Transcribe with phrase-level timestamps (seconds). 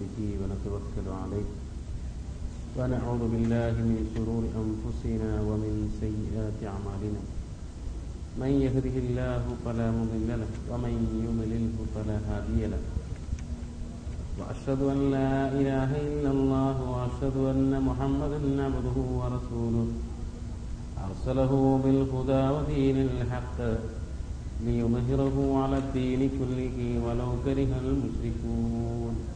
[0.00, 1.48] به ونتوكل عليه.
[2.78, 7.22] ونعوذ بالله من شرور أنفسنا ومن سيئات أعمالنا.
[8.40, 12.82] من يهده الله فلا مضل له ومن يضلله فلا هادي له.
[14.38, 19.88] وأشهد أن لا إله إلا الله وأشهد أن محمدا عبده ورسوله.
[21.06, 21.52] أرسله
[21.84, 23.58] بالهدى ودين الحق
[24.64, 29.35] ليظهره على الدين كله ولو كره المشركون.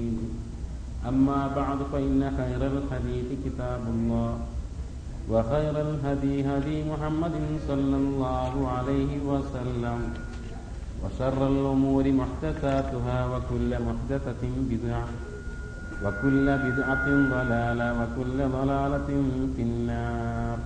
[1.07, 4.33] أما بعد فإن خير الحديث كتاب الله
[5.29, 7.35] وخير الهدي هدي محمد
[7.67, 9.99] صلى الله عليه وسلم
[11.03, 15.07] وشر الأمور محدثاتها وكل محدثة بدعة
[16.03, 19.09] وكل بدعة ضلالة وكل ضلالة
[19.55, 20.57] في النار.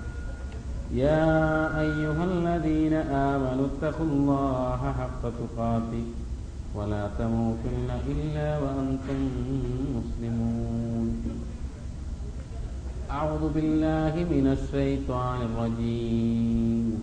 [0.92, 1.25] يا
[1.80, 6.05] أيها الذين آمنوا اتقوا الله حق تقاته.
[6.75, 9.19] ولا تموتن إلا وأنتم
[9.95, 11.07] مسلمون.
[13.11, 16.99] أعوذ بالله من الشيطان الرجيم.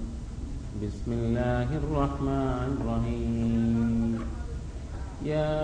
[0.83, 4.19] بسم الله الرحمن الرحيم.
[5.25, 5.57] يا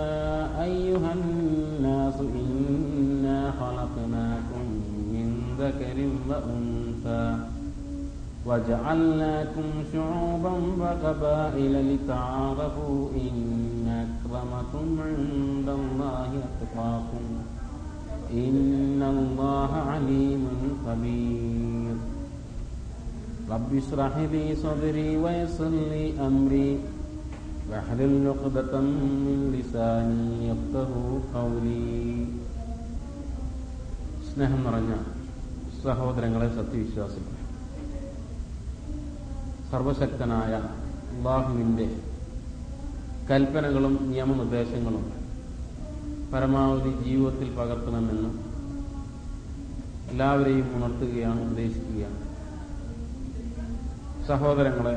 [0.63, 4.65] أيها الناس إنا خلقناكم
[5.13, 5.27] من
[5.59, 5.97] ذكر
[6.29, 7.37] وأنثى
[8.45, 17.24] وجعلناكم شعوبا وقبائل لتعارفوا إن أكرمكم عند الله أتقاكم
[18.34, 20.44] إن الله عليم
[20.84, 21.96] خبير
[23.50, 26.70] رب اشرح لي صدري ويسر لي أمري
[27.70, 30.92] واحلل عقدة من لساني يفقه
[31.34, 32.26] قولي
[34.28, 34.92] സ്നേഹം നിറഞ്ഞ
[35.82, 37.34] സഹോദരങ്ങളെ സത്യവിശ്വാസികൾ
[39.70, 40.54] സർവശക്തനായ
[41.14, 41.86] അള്ളാഹുവിൻ്റെ
[43.31, 45.11] കൽപ്പനകളും നിയമനിർദ്ദേശങ്ങളും
[46.33, 48.29] പരമാവധി ജീവിതത്തിൽ പകർത്തണമെന്ന്
[50.11, 52.19] എല്ലാവരെയും ഉണർത്തുകയാണ് ഉദ്ദേശിക്കുകയാണ്
[54.27, 54.95] സഹോദരങ്ങളെ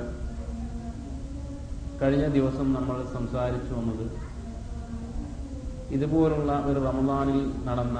[2.03, 4.07] കഴിഞ്ഞ ദിവസം നമ്മൾ സംസാരിച്ചു വന്നത്
[5.91, 7.99] ഇതുപോലുള്ള ഒരു റമദാനിൽ നടന്ന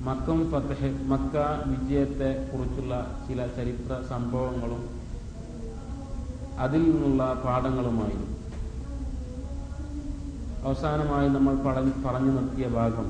[0.00, 0.50] മക്കം
[1.08, 4.97] മക്ക വിജയത്തെ കുറിച്ചുള്ള ചില ചരിത്ര സംഭവങ്ങളും
[6.58, 8.18] അതിൽ നിന്നുള്ള പാഠങ്ങളുമായി.
[10.64, 11.54] അവസാനമായി നമ്മൾ
[12.06, 13.08] പറഞ്ഞു നിർത്തിയ ഭാഗം.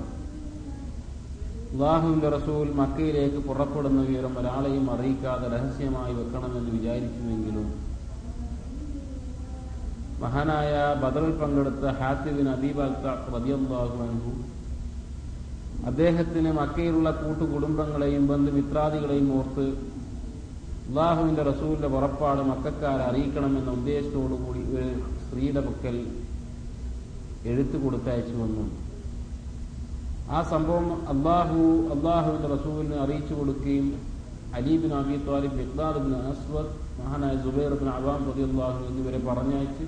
[1.72, 7.66] അള്ളാഹുവിന്റെ റസൂൽ മക്കയിലേക്ക് പുറപ്പെടുന്ന വിവരം ഒരാളെയും അറിയിക്കാതെ രഹസ്യമായി വെക്കണമെന്ന് വിചാരിക്കുമെങ്കിലും
[10.22, 10.70] മഹാനായ
[11.02, 12.48] ബദറിൽ പങ്കെടുത്ത ഹാത്തിബിൻ
[13.34, 14.32] റബിയാഹു അൻഹു
[15.86, 19.66] അദ്ദേഹത്തിന് മക്കയിലുള്ള കൂട്ടുകുടുംബങ്ങളെയും ബന്ധുമിത്രാദികളെയും ഓർത്ത്
[20.88, 24.86] അള്ളാഹുവിന്റെ റസൂലിന്റെ പുറപ്പാട് മക്കാരെ അറിയിക്കണമെന്ന ഉദ്ദേശത്തോടുകൂടി ഒരു
[25.22, 25.96] സ്ത്രീയുടെ പക്കൽ
[27.44, 28.64] എഴുത്തു കൊടുത്തയച്ചു വന്നു.
[30.30, 31.58] ആ സംഭവം അള്ളാഹു
[31.94, 33.86] അള്ളാഹുവിന്റെ റസൂലിന് അറിയിച്ചു കൊടുക്കുകയും
[34.54, 39.86] അലീബിൻ അബി താലിബ് ബിൻ അസ്വദ് മഹാനായ ജുബൈർ ബിൻ അവാം പ്രതി അള്ളാഹു എന്നിവരെ പറഞ്ഞയച്ച്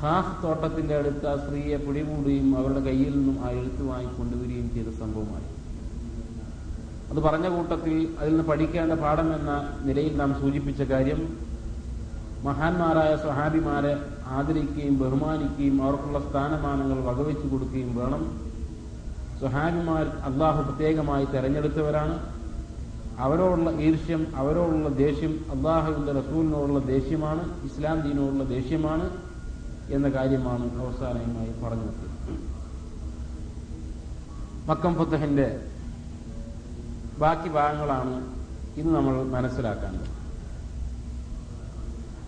[0.00, 5.48] ഹാഹ് തോട്ടത്തിന്റെ അടുത്ത് ആ സ്ത്രീയെ പിടികൂടുകയും അവരുടെ കയ്യിൽ നിന്നും ആ എഴുത്ത് വാങ്ങിക്കൊണ്ടുവരികയും ചെയ്ത സംഭവമായി
[7.10, 9.52] അത് പറഞ്ഞ കൂട്ടത്തിൽ അതിൽ നിന്ന് പഠിക്കേണ്ട പാഠം എന്ന
[9.82, 11.20] നിലയിൽ നാം സൂചിപ്പിച്ച കാര്യം
[12.44, 13.92] മഹാന്മാരായ സ്വഹാബിമാരെ
[14.26, 18.22] ആദരിക്കുകയും ബഹുമാനിക്കുകയും അവർക്കുള്ള സ്ഥാനമാനങ്ങൾ വകവെച്ചു കൊടുക്കുകയും വേണം.
[19.40, 22.16] സ്വഹാബിമാർ അള്ളാഹു പ്രത്യേകമായി തെരഞ്ഞെടുത്തവരാണ്.
[23.18, 29.06] അവരോടുള്ള ഈർഷ്യം അവരോടുള്ള ദേഷ്യം അള്ളാഹുവിന്റെ റസൂലിനോടുള്ള ദേഷ്യമാണ് ഇസ്ലാം ദീനോടുള്ള ദേഷ്യമാണ്
[29.90, 31.88] എന്ന കാര്യമാണ് അവസാനമായി പറഞ്ഞു
[34.68, 35.48] മക്കം ഫത്തഹിന്റെ
[37.18, 38.14] ബാക്കി ഭാഗങ്ങളാണ്
[38.80, 40.10] ഇന്ന് നമ്മൾ മനസ്സിലാക്കേണ്ടത്.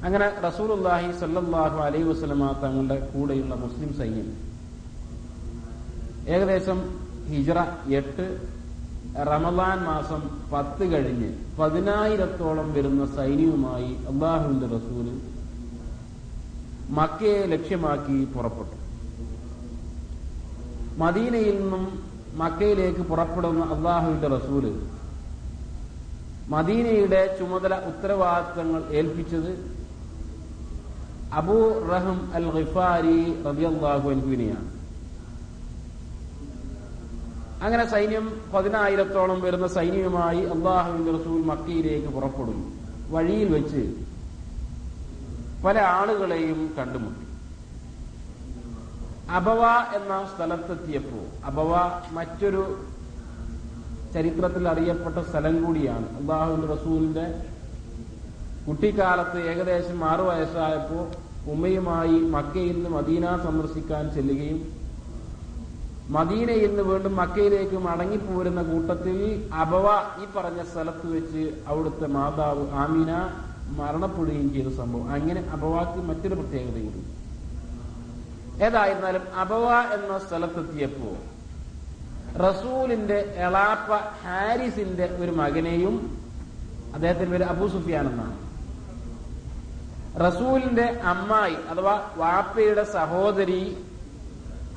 [0.07, 4.29] അങ്ങനെ റസൂലുല്ലാഹി സല്ലാഹു അലൈഹി വസ്ലമ തങ്ങളുടെ കൂടെയുള്ള മുസ്ലിം സൈന്യം
[6.35, 6.79] ഏകദേശം
[7.31, 7.59] ഹിജറ
[8.01, 8.27] എട്ട്
[9.31, 15.07] റമദാൻ മാസം പത്ത് കഴിഞ്ഞ് പതിനായിരത്തോളം വരുന്ന സൈന്യവുമായി അള്ളാഹുവിന്റെ റസൂൽ
[16.99, 18.77] മക്കയെ ലക്ഷ്യമാക്കി പുറപ്പെട്ടു.
[21.03, 21.85] മദീനയിൽ നിന്നും
[22.35, 24.89] മക്കയിലേക്ക് പുറപ്പെടുന്ന അള്ളാഹുവിന്റെ റസൂൽ
[26.49, 29.79] മദീനയുടെ ചുമതല ഉത്തരവാദിത്തങ്ങൾ ഏൽപ്പിച്ചത്
[31.33, 34.79] അബൂ റഹം അൽ ഖിഫാരി റബി അൻഹുവിനെയാണ്.
[37.63, 42.79] അങ്ങനെ സൈന്യം പതിനായിരത്തോളം വരുന്ന സൈന്യവുമായി അള്ളാഹുവിന്റെ റസൂൽ മക്കയിലേക്ക് പുറപ്പെടുന്നു.
[43.11, 44.05] വഴിയിൽ വെച്ച്
[45.65, 47.29] പല ആളുകളെയും കണ്ടുമുട്ടി.
[49.31, 51.75] അബവ എന്ന സ്ഥലത്തെത്തിയപ്പോ അബവ
[52.13, 52.79] മറ്റൊരു
[54.15, 56.21] ചരിത്രത്തിൽ അറിയപ്പെട്ട സ്ഥലം കൂടിയാണ്.
[56.21, 57.43] അള്ളാഹുവിന്റെ റസൂലിന്റെ
[58.69, 61.09] കുട്ടിക്കാലത്ത് ഏകദേശം ആറു വയസ്സായപ്പോ
[61.53, 64.79] ഉമ്മയുമായി മക്കയിൽ നിന്ന് മദീന സന്ദർശിക്കാൻ ചെല്ലുകയും
[66.11, 69.87] മദീനയിൽ നിന്ന് വീണ്ടും മക്കയിലേക്ക് മടങ്ങിപ്പോരുന്ന കൂട്ടത്തിൽ അബവ
[70.23, 73.31] ഈ പറഞ്ഞ സ്ഥലത്ത് വെച്ച് അവിടുത്തെ മാതാവ് ആമിന
[73.69, 75.11] മരണപ്പെടുകയും ചെയ്ത സംഭവം.
[75.11, 77.19] അങ്ങനെ അബവാക്ക് മറ്റൊരു പ്രത്യേകതയുണ്ട്.
[78.59, 81.11] ഏതായിരുന്നാലും അബവ എന്ന സ്ഥലത്തെത്തിയപ്പോ
[82.41, 83.91] റസൂലിന്റെ എളാപ്പ
[84.23, 85.95] ഹാരിസിന്റെ ഒരു മകനെയും
[86.95, 88.37] അദ്ദേഹത്തിന്റെ പേര് അബൂ സുഫിയാൻ എന്നാണ്
[90.21, 93.63] റസൂലിന്റെ അമ്മായി അഥവാ വാപ്പയുടെ സഹോദരി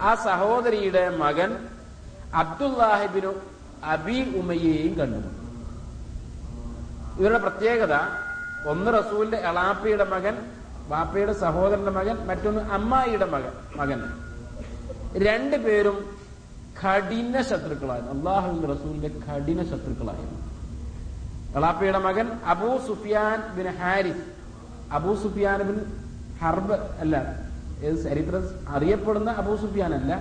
[0.01, 1.51] ആ സഹോദരിയുടെ മകൻ
[2.33, 3.31] അബ്ദുല്ലാഹിബിനു
[3.85, 5.19] അബി ഉമയെയും കണ്ടു.
[7.17, 7.93] ഇവരുടെ പ്രത്യേകത
[8.65, 10.35] ഒന്ന് റസൂലിന്റെ എളാപ്പയുടെ മകൻ
[10.91, 13.99] വാപ്പയുടെ സഹോദരന്റെ മകൻ മറ്റൊന്ന് അമ്മായിയുടെ മകൻ മകൻ.
[15.25, 15.97] രണ്ടുപേരും
[16.79, 18.13] കഠിന ശത്രുക്കളായിരുന്നു.
[18.17, 20.39] അള്ളാഹുവിന്റെ റസൂലിന്റെ കഠിന ശത്രുക്കളായിരുന്നു.
[21.53, 24.25] കളാപ്പയുടെ മകൻ Abu Sufyan bin Haris.
[24.97, 25.77] Abu Sufyan bin
[26.41, 27.15] Harb അല്ല
[28.03, 28.43] ചരിത്രം
[28.75, 30.11] അറിയപ്പെടുന്ന അബൂ സുഫിയാൻ അല്ല.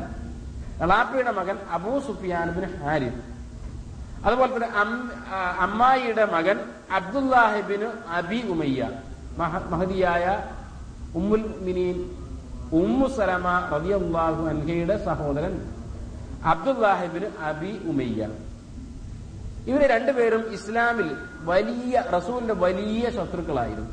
[0.81, 3.21] കളാപ്പയുടെ മകൻ അബൂ സുഫിയാൻ ബിൻ ഹാരിസ്.
[4.27, 4.71] അതുപോലെ തന്നെ
[5.67, 6.57] അമ്മായിയുടെ മകൻ
[6.99, 7.89] അബ്ദുല്ലാഹിബിന്
[8.19, 8.81] അബി ഉമയ്യ
[9.73, 10.25] മഹദിയായ
[11.19, 11.97] ഉമ്മുൽ മിനീൻ
[12.73, 15.55] ഉമ്മു സലമ റതിയല്ലാഹു അൻഹയുടെ സഹോദരൻ
[16.53, 18.21] അബ്ദുല്ലാഹിബിന് അബി ഉമയ്യ.
[19.67, 21.09] ഇവർ രണ്ടുപേരും ഇസ്ലാമിൽ
[21.45, 23.93] വലിയ റസൂലിന്റെ വലിയ ശത്രുക്കളായിരുന്നു.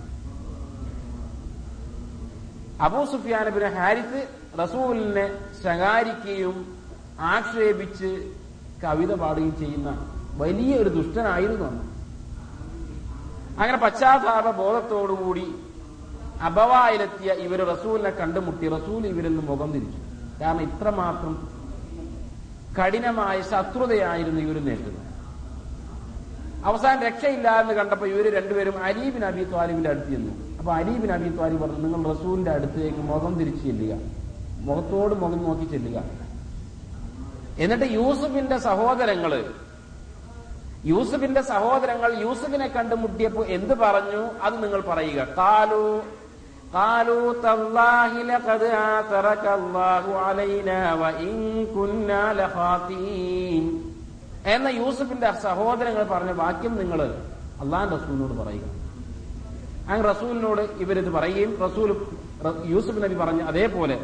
[2.85, 4.21] അബൂ സുഫിയാൻ ബിൻ ഹാരിസ്
[4.61, 5.25] റസൂലിനെ
[5.63, 6.57] ശകാരിക്കുകയും
[7.33, 8.09] ആക്ഷേപിച്ച്
[8.83, 9.89] കവിത പാടുകയും ചെയ്യുന്ന
[10.37, 11.69] വലിയ ഒരു ദുഷ്ടനായിരുന്നു
[13.61, 15.45] അങ്ങനെ പശ്ചാത്താപ ബോധത്തോടുകൂടി
[16.41, 19.97] അബവായിലെത്തിയ ഇവർ റസൂലിനെ കണ്ടുമുട്ടി റസൂൽ ഇവരിൽ നിന്ന് മുഖം തിരിച്ചു.
[20.43, 21.57] കാരണം ഇത്രമാത്രം
[22.79, 25.07] കഠിനമായ ശത്രുതയായിരുന്നു ഇവർ നേരിടുന്നത്.
[26.65, 30.57] അവസാനം രക്ഷയില്ല എന്ന് കണ്ടപ്പോൾ ഇവർ രണ്ടുപേരും അലീബിൻ അബി ത്വാലിബിന്റെ അടുത്ത് ചെന്നു.
[30.57, 33.99] അപ്പൊ അലീബിൻ അബി ത്വാലിബ് പറഞ്ഞു നിങ്ങൾ റസൂലിന്റെ അടുത്തേക്ക് മുഖം തിരിച്ചു ചെല്ലുക.
[34.59, 36.03] മുഖത്തോട് മുഖം നോക്കി ചെല്ലുക.
[37.59, 39.53] എന്നിട്ട് യൂസുഫിന്റെ സഹോദരങ്ങൾ
[40.85, 44.21] യൂസുഫിന്റെ സഹോദരങ്ങൾ യൂസുഫിനെ കണ്ടുമുട്ടിയപ്പോൾ എന്ത് പറഞ്ഞു?
[44.41, 45.27] അത് നിങ്ങൾ പറയുക.
[45.37, 46.01] കാലു
[46.73, 48.61] കാലു تالله لقد
[48.95, 51.33] آثرك الله علينا وإن
[51.75, 53.63] كنا لخاطئين
[54.45, 57.01] എന്ന യൂസഫിന്റെ സഹോദരങ്ങൾ പറഞ്ഞ വാക്യം നിങ്ങൾ
[57.61, 58.65] അള്ളാൻ റസൂലിനോട് പറയുക.
[59.89, 61.89] അങ്ങ് റസൂലിനോട് ഇവരിത് പറയുകയും റസൂൽ
[62.65, 63.95] യൂസഫ് നബി പറഞ്ഞു അതേപോലെ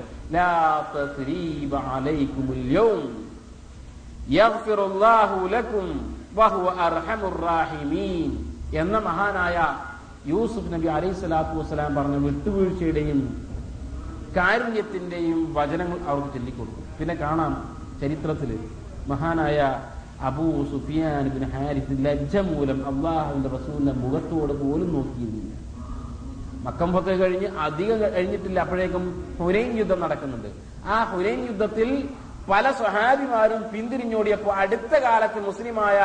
[8.71, 9.57] എന്ന മഹാനായ
[10.31, 13.19] യൂസുഫ് നബി അലൈഹി സ്വലാത്തു വസ്സലാം പറഞ്ഞ വിട്ടുവീഴ്ചയുടെയും
[14.37, 16.85] കാരുണ്യത്തിന്റെയും വചനങ്ങൾ അവർക്ക് ചൊല്ലിക്കൊടുക്കും.
[16.99, 17.53] പിന്നെ കാണാം
[18.01, 18.51] ചരിത്രത്തിൽ
[19.07, 19.59] മഹാനായ
[20.27, 25.53] അബൂ സുഫിയാൻ ബിൻ ഹാരിസ് ലജ്ജ മൂലം അള്ളാഹുവിന്റെ റസൂലിന്റെ മുഖത്തോട് പോലും നോക്കിയിരുന്നില്ല.
[26.65, 28.59] മക്കമ്പൊക്കെ കഴിഞ്ഞ് അധികം കഴിഞ്ഞിട്ടില്ല.
[28.59, 29.05] അപ്പോഴേക്കും
[29.39, 30.49] ഹുരൈൻ യുദ്ധം നടക്കുന്നുണ്ട്.
[30.85, 31.89] ആ ഹുരൈൻ യുദ്ധത്തിൽ
[32.49, 35.97] പല സ്വഹാബിമാരും പിന്തിരിഞ്ഞോടിയപ്പോ അടുത്ത കാലത്ത് മുസ്ലിമായ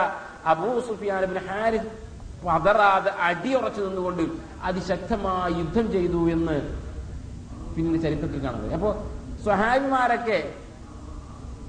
[0.46, 2.07] അബൂ സുഫിയാൻ ബിൻ ഹാരിസ്
[2.44, 4.24] പതറാതെ അടിയുറച്ചു നിന്നുകൊണ്ട്
[4.62, 6.56] അതിശക്തമായി യുദ്ധം ചെയ്തു എന്ന്
[7.74, 8.74] പിന്നീട് ചരിത്രത്തിൽ കാണുന്നത്.
[8.74, 8.90] അപ്പോ
[9.44, 10.38] സ്വഹാബിമാരൊക്കെ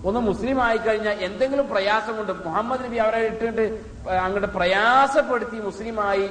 [0.07, 3.65] ഒന്ന് മുസ്ലിം ആയി കഴിഞ്ഞാൽ എന്തെങ്കിലും പ്രയാസം കൊണ്ട് മുഹമ്മദ് നബി അവരെ ഇട്ടിട്ട്
[4.25, 6.25] അങ്ങോട്ട് പ്രയാസപ്പെടുത്തി മുസ്ലിമായി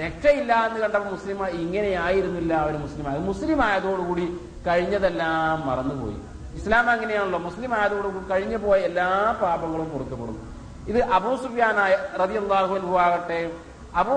[0.00, 4.26] രക്ഷയില്ല എന്ന് കണ്ടപ്പോൾ മുസ്ലിമായി ഇങ്ങനെയായിരുന്നില്ല അവർ മുസ്ലിം മുസ്ലിം ആയതോടുകൂടി
[4.66, 6.18] കഴിഞ്ഞതെല്ലാം മറന്നുപോയി.
[6.58, 7.38] ഇസ്ലാം അങ്ങനെയാണല്ലോ.
[7.38, 9.08] മുസ്ലിം ആയതോടുകൂടി കഴിഞ്ഞു പോയ എല്ലാ
[9.42, 10.36] പാപങ്ങളും പുറത്തുപെടും
[10.90, 13.40] ഇത് അബൂ സുഫിയാനായ റതി അള്ളാഹുൻ ആകട്ടെ
[14.00, 14.16] അബൂ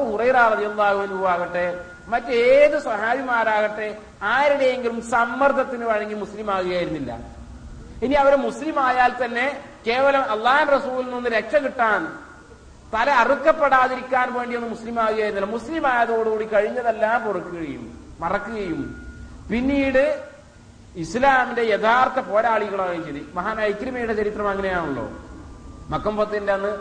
[1.34, 1.66] ആകട്ടെ
[2.10, 3.88] മറ്റേത് സഹാബിമാരാകട്ടെ
[4.34, 7.12] ആരുടെയെങ്കിലും സമ്മർദ്ദത്തിന് വഴങ്ങി മുസ്ലിം ആകുകയായിരുന്നില്ല
[8.06, 9.46] ഇനി അവർ മുസ്ലിം ആയാൽ തന്നെ
[9.88, 12.02] കേവലം അള്ളാൻ റസൂലിൽ നിന്ന് രക്ഷ കിട്ടാൻ
[12.94, 17.84] തല അറുക്കപ്പെടാതിരിക്കാൻ വേണ്ടിയൊന്നും മുസ്ലിം ആകുകയായിരുന്നില്ല മുസ്ലിം ആയതോടുകൂടി കഴിഞ്ഞതെല്ലാം പൊറുക്കുകയും
[18.20, 18.82] മറക്കുകയും
[19.50, 20.04] പിന്നീട്
[20.96, 23.22] ഇസ്ലാമിന്റെ യഥാർത്ഥ പോരാളികളാവുകയും ചെയ്തു.
[23.36, 25.06] മഹാനായ ഇക്രിമയുടെ ചരിത്രം അങ്ങനെയാണല്ലോ.
[25.90, 26.72] മക്കമ്പത്തിന്റെ അന്ന്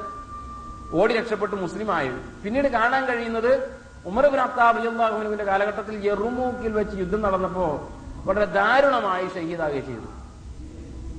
[0.94, 7.90] ഓടി രക്ഷപ്പെട്ട് മുസ്ലിമായത് പിന്നീട് കാണാൻ കഴിയുന്നത് ഉമർബിൻ അബ്താബ് കാലഘട്ടത്തിൽ യെറുമൂക്കിൽ വെച്ച് യുദ്ധം നടന്നപ്പോ
[8.26, 10.08] വളരെ ദാരുണമായി ഷഹീദാകുകയും ചെയ്തു.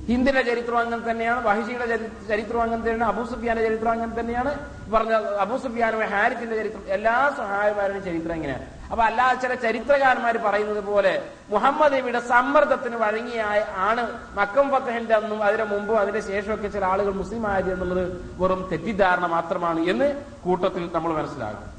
[0.08, 1.86] ഹിന്ദിന്റെ ചരിത്രം അങ്ങനെ തന്നെയാണ് വഹിഷിയുടെ
[2.28, 4.52] ചരിത്രം അങ്ങനെ തന്നെയാണ് അബൂസുഫിയാന്റെ ചരിത്രം അങ്ങനെ തന്നെയാണ്.
[4.92, 8.66] പറഞ്ഞ അബൂസുഫിയാനും ഹാരിത്തിന്റെ ചരിത്രം എല്ലാ സഹായമാരുടെയും ചരിത്രം ഇങ്ങനെയാണ്.
[8.90, 14.20] അപ്പൊ അല്ലാതെ ചില ചരിത്രകാരന്മാർ പറയുന്നത് പോലെ മുഹമ്മദ് നബിയുടെ സമ്മർദ്ദത്തിന് വഴങ്ങിയായ ആണ്.
[14.34, 19.80] മക്കം ഫത്തഹിന്റെ അന്നും അതിന് മുമ്പും അതിന്റെ ശേഷമൊക്കെ ചില ആളുകൾ മുസ്ലിം ആയത് എന്നുള്ളത് വെറും തെറ്റിദ്ധാരണ മാത്രമാണ്
[19.80, 21.78] എന്ന് കൂട്ടത്തിൽ നമ്മൾ മനസ്സിലാകും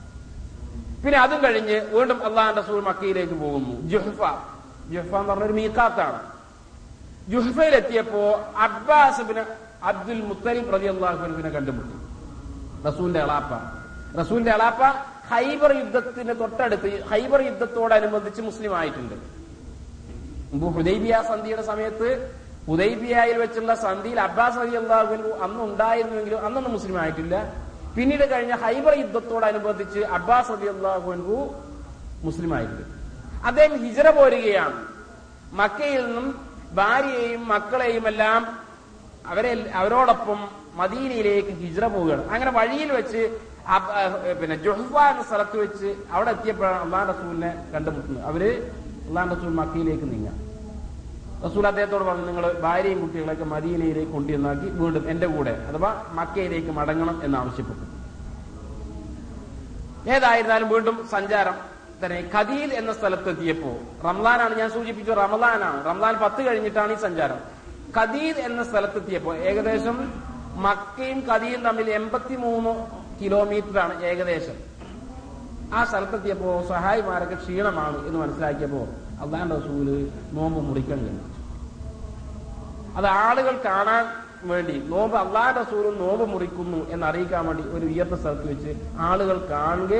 [1.04, 3.82] പിന്നെ അതും കഴിഞ്ഞ് വീണ്ടും അള്ളാഹാന്റെ റസൂൽ മക്കയിലേക്ക് പോകുന്നു.
[3.82, 4.22] ജുഹ്ഫ.
[4.90, 6.20] ജുഹ്ഫ എന്ന് പറഞ്ഞൊരു മീക്കാത്താണ്
[7.30, 9.44] ജുഹ്ഫയിലെത്തിയപ്പോ അബ്ബാസിബിന്
[9.84, 11.96] അബ്ദുൽ മുത്തലിം പ്രതി അള്ളാഹുബിനെ കണ്ടുമുട്ടി.
[12.88, 13.54] റസൂലിന്റെ അളാപ്പ
[14.20, 19.16] റസൂലിന്റെ അളാപ്പ ഹൈബർ യുദ്ധത്തിന് തൊട്ടടുത്ത് ഹൈബർ യുദ്ധത്തോടനുബന്ധിച്ച് മുസ്ലിം ആയിട്ടുണ്ട്.
[20.78, 22.08] ഹുദൈബിയ സന്ധിയുടെ സമയത്ത്
[22.70, 27.36] ഹുദൈബിയയിൽ വെച്ചുള്ള സന്ധിയിൽ അബ്ബാസ് അലി അള്ളാഹു അന്ന് ഉണ്ടായിരുന്നുവെങ്കിലും അന്നൊന്നും മുസ്ലിം ആയിട്ടില്ല.
[27.96, 31.38] പിന്നീട് കഴിഞ്ഞ ഹൈബർ യുദ്ധത്തോടനുബന്ധിച്ച് അബ്ബാസ് അലി അള്ളാഹു
[32.28, 32.86] മുസ്ലിം ആയിട്ടുണ്ട്.
[33.50, 34.78] അദ്ദേഹം ഹിജറ പോരുകയാണ്.
[35.60, 36.28] മക്കയിൽ നിന്നും
[36.80, 38.42] ഭാര്യയെയും മക്കളെയും എല്ലാം
[39.32, 40.40] അവരെ അവരോടൊപ്പം
[40.82, 42.24] മദീനയിലേക്ക് ഹിജറ പോവുകയാണ്.
[42.34, 43.22] അങ്ങനെ വഴിയിൽ വെച്ച്
[44.40, 48.24] പിന്നെ ജുഹ്ഫ എന്ന സ്ഥലത്ത് വെച്ച് അവിടെ എത്തിയപ്പോഴാണ് അള്ളാഹ് റസൂലിനെ കണ്ടുമുട്ടുന്നത്.
[48.30, 48.44] അവർ
[49.10, 50.38] അള്ളാഹ് റസൂൽ മക്കയിലേക്ക് നീങ്ങാം
[51.46, 57.38] റസൂൽ അദ്ദേഹത്തോട് പറഞ്ഞു നിങ്ങൾ ഭാര്യയും കുട്ടികളെയൊക്കെ മദീനയിലേക്ക് കൊണ്ടുവന്നാക്കി വീണ്ടും എന്റെ കൂടെ അഥവാ മക്കയിലേക്ക് മടങ്ങണം എന്ന്
[57.42, 57.86] ആവശ്യപ്പെട്ടു
[60.16, 61.56] ഏതായിരുന്നാലും വീണ്ടും സഞ്ചാരം
[62.02, 63.72] തന്നെ ഖദീൽ എന്ന സ്ഥലത്തെത്തിയപ്പോ
[64.08, 67.40] റംലാനാണ് ഞാൻ സൂചിപ്പിച്ചു റമലാനാണ് റംലാൻ പത്ത് കഴിഞ്ഞിട്ടാണ് ഈ സഞ്ചാരം.
[67.98, 69.98] ഖദീൽ എന്ന സ്ഥലത്തെത്തിയപ്പോ ഏകദേശം
[70.66, 73.09] മക്കയും ഖദീലും തമ്മിൽ എൺപത്തിമൂന്ന് കിലോമീറ്റർ
[73.84, 74.58] ആണ് ഏകദേശം.
[75.74, 78.82] ആ സ്ഥലത്തെത്തിയപ്പോ സഹായിമാരൊക്കെ ക്ഷീണമാണ് എന്ന് മനസ്സിലാക്കിയപ്പോ
[79.24, 79.88] അള്ളാൻ റസൂൽ
[80.34, 81.26] നോമ്പ് മുറിക്കാൻ കഴിഞ്ഞു
[82.98, 84.06] അത് ആളുകൾ കാണാൻ
[84.44, 88.72] വേണ്ടി നോമ്പ് അള്ളാഹ് റസൂലും നോമ്പ് മുറിക്കുന്നു എന്ന് അറിയിക്കാൻ വേണ്ടി ഒരു ഉയർന്ന സ്ഥലത്ത് വെച്ച്
[89.10, 89.94] ആളുകൾ കാണുക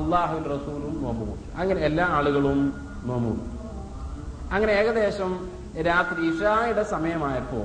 [0.00, 2.60] അള്ളാഹു റസൂലും നോമ്പ് മുറിച്ചു അങ്ങനെ എല്ലാ ആളുകളും
[3.06, 3.32] നോമ്പ്
[4.52, 5.32] അങ്ങനെ ഏകദേശം
[5.88, 7.62] രാത്രി ഇഷായുടെ സമയമായപ്പോ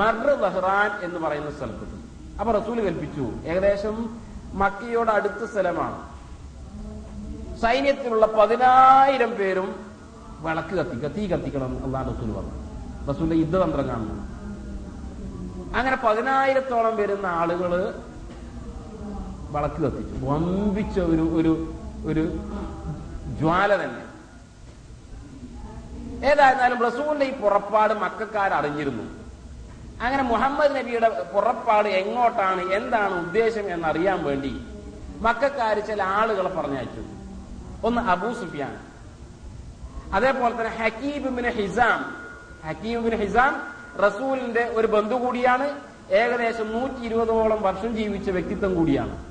[0.00, 1.98] മർ ബഹ്റാൻ എന്ന് പറയുന്ന സ്ഥലത്തെത്തി.
[2.40, 3.32] അപ്പൊ റസൂൽ കൽപ്പിച്ചു.
[3.44, 4.20] ഏകദേശം
[4.54, 5.98] മക്കയോട് അടുത്ത സ്ഥലമാണ്.
[7.60, 9.86] സൈന്യത്തിലുള്ള പതിനായിരം പേരും
[10.40, 12.56] വിളക്ക് കത്തി തീ കത്തിക്കണം എന്നാണ് റസൂൽ പറഞ്ഞു.
[13.10, 14.34] റസൂലിന്റെ യുദ്ധതന്ത്രം കാണുന്നു.
[15.78, 17.72] അങ്ങനെ പതിനായിരത്തോളം വരുന്ന ആളുകൾ
[19.50, 20.26] വിളക്ക് കത്തിച്ചു.
[20.26, 21.74] വമ്പിച്ച ഒരു ഒരു
[22.06, 22.24] ഒരു
[23.38, 24.02] ജ്വാല തന്നെ.
[26.26, 29.23] ഏതായിരുന്നാലും റസൂലിന്റെ ഈ പുറപ്പാട് മക്കാർ അറിഞ്ഞിരുന്നു
[30.02, 34.60] അങ്ങനെ മുഹമ്മദ് നബിയുടെ പുറപ്പാട് എങ്ങോട്ടാണ് എന്താണ് ഉദ്ദേശം എന്നറിയാൻ വേണ്ടി
[35.20, 37.02] മക്കാര് ചില ആളുകളെ പറഞ്ഞയച്ചു.
[37.86, 38.78] ഒന്ന് അബൂ സുഫിയാൻ.
[40.14, 42.16] അതേപോലെ തന്നെ ഹക്കീബിന് ഹിസാം.
[42.68, 45.80] ഹക്കീബിന് ഹിസാം റസൂലിന്റെ ഒരു ബന്ധു കൂടിയാണ്.
[46.10, 49.24] ഏകദേശം നൂറ്റി ഇരുപതോളം വർഷം ജീവിച്ച വ്യക്തിത്വം കൂടിയാണ്.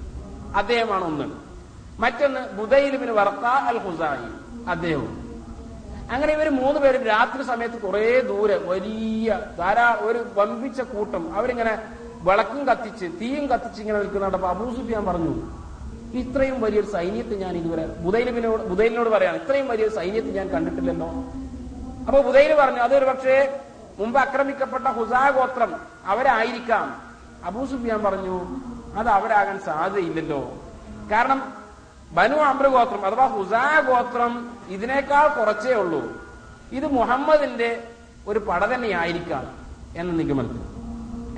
[0.56, 1.26] അദ്ദേഹമാണ് ഒന്ന്.
[2.02, 5.33] മറ്റൊന്ന് ബുദൈലിബിന് വർത്ത അൽ ഹുസായി അദ്ദേഹവും.
[6.12, 11.36] അങ്ങനെ ഇവർ മൂന്ന് പേരും രാത്രി സമയത്ത് കുറെ ദൂരെ വലിയ ധാരാ ഒരു വമ്പിച്ച കൂട്ടം.
[11.36, 15.34] അവരിങ്ങനെ വിളക്കും കത്തിച്ച് തീയും കത്തിച്ച് ഇങ്ങനെ നിൽക്കുന്നുണ്ട് അബൂ സുഫിയാൻ പറഞ്ഞു
[16.14, 21.08] ഇത്രയും വലിയൊരു സൈന്യത്തെ ഞാൻ ഇതുവരെ ബുദൈലിനോട് ബുദൈലിനോട് പറയാണ് ഇത്രയും വലിയൊരു സൈന്യത്തെ ഞാൻ കണ്ടിട്ടില്ലല്ലോ.
[22.08, 23.60] അപ്പൊ ബുധൈൽ പറഞ്ഞു അതൊരു പക്ഷേ
[24.00, 27.02] മുമ്പ് ആക്രമിക്കപ്പെട്ട ഹുസാ ഗോത്രം അവരായിരിക്കാം.
[27.46, 28.64] അബൂ സുഫിയാൻ പറഞ്ഞു
[29.00, 30.62] അത് അവരാകാൻ സാധ്യതയില്ലല്ലോ.
[31.12, 31.54] കാരണം
[32.12, 36.02] ബനു അമ്ര ഗോത്രം അഥവാ ഹുസാ ഗോത്രം ഇതിനേക്കാൾ കുറച്ചേ ഉള്ളൂ.
[36.72, 37.88] ഇത് മുഹമ്മദിന്റെ
[38.28, 39.58] ഒരു പട തന്നെയായിരിക്കാം
[39.98, 40.62] എന്ന നിഗമനത്തിൽ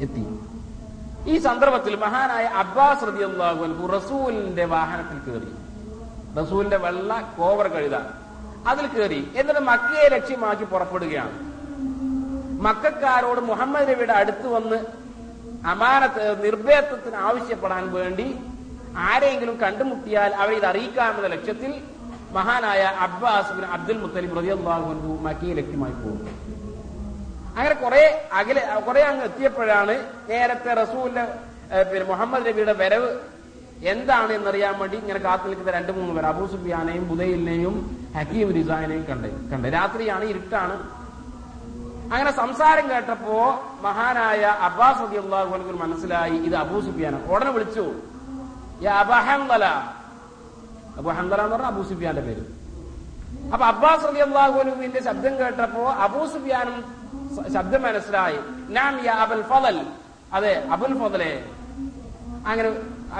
[0.03, 0.25] എത്തി.
[1.31, 3.01] ഈ സന്ദർഭത്തിൽ മഹാനായ അബ്ബാസ്
[3.93, 5.51] റസൂലിന്റെ വാഹനത്തിൽ കയറി
[6.39, 7.95] റസൂലിന്റെ വെള്ള കോവർ കഴുത
[8.67, 11.55] അതിൽ കയറി എന്നിട്ട് മക്കയെ ലക്ഷ്യമാക്കി പുറപ്പെടുകയാണ്.
[12.61, 14.77] മക്കാരോട് മുഹമ്മദ് നബിയുടെ അടുത്ത് വന്ന്
[15.67, 18.39] അമാനത്ത് നിർഭയത്വത്തിന് ആവശ്യപ്പെടാൻ വേണ്ടി
[18.97, 21.94] ആരെങ്കിലും കണ്ടുമുട്ടിയാൽ അവരെ ഇത് അറിയിക്കാമെന്ന ലക്ഷ്യത്തിൽ
[22.35, 26.27] മഹാനായ അബ്ബാസ് അബ്ദുൽ മുത്തലിം റളിയല്ലാഹു മക്കയെ ലക്ഷ്യമായി പോകും
[27.57, 29.93] അങ്ങനെ കുറെ അകലെ കുറെ അങ്ങ് എത്തിയപ്പോഴാണ്
[30.29, 31.23] നേരത്തെ റസൂലിന്റെ
[31.71, 33.09] പിന്നെ മുഹമ്മദ് നബിയുടെ വരവ്
[33.85, 37.75] എന്താണ് എന്നറിയാൻ വേണ്ടി ഇങ്ങനെ കാത്തു നിൽക്കുന്ന രണ്ട് മൂന്ന് പേർ അബൂ സുബിയാനെയും ബുദയിലിനെയും
[38.15, 39.67] ഹക്കീം റിസാനെയും കണ്ട് കണ്ട്.
[39.67, 40.75] രാത്രിയാണ് ഇരുട്ടാണ്.
[42.13, 43.37] അങ്ങനെ സംസാരം കേട്ടപ്പോ
[43.81, 45.17] മഹാനായ അബ്ബാസ് റതി
[45.77, 47.85] മനസ്സിലായി ഇത് അബൂ സുബിയാന ഉടനെ വിളിച്ചു
[50.97, 52.43] അബാ ഹംദല എന്ന് പറഞ്ഞ അബൂ സുഫിയാന്റെ പേര്.
[53.53, 57.05] അപ്പൊ അബ്ബാസ് അലി അള്ളാഹുലുവിന്റെ ശബ്ദം കേട്ടപ്പോ അബൂ സുഫിയാനും
[57.53, 58.37] ശബ്ദം മനസ്സിലായി.
[58.67, 59.85] ഞാൻ അബുൽ ഫദൽ.
[60.33, 61.45] അതെ അബുൽ ഫതലെ
[62.47, 62.69] അങ്ങനെ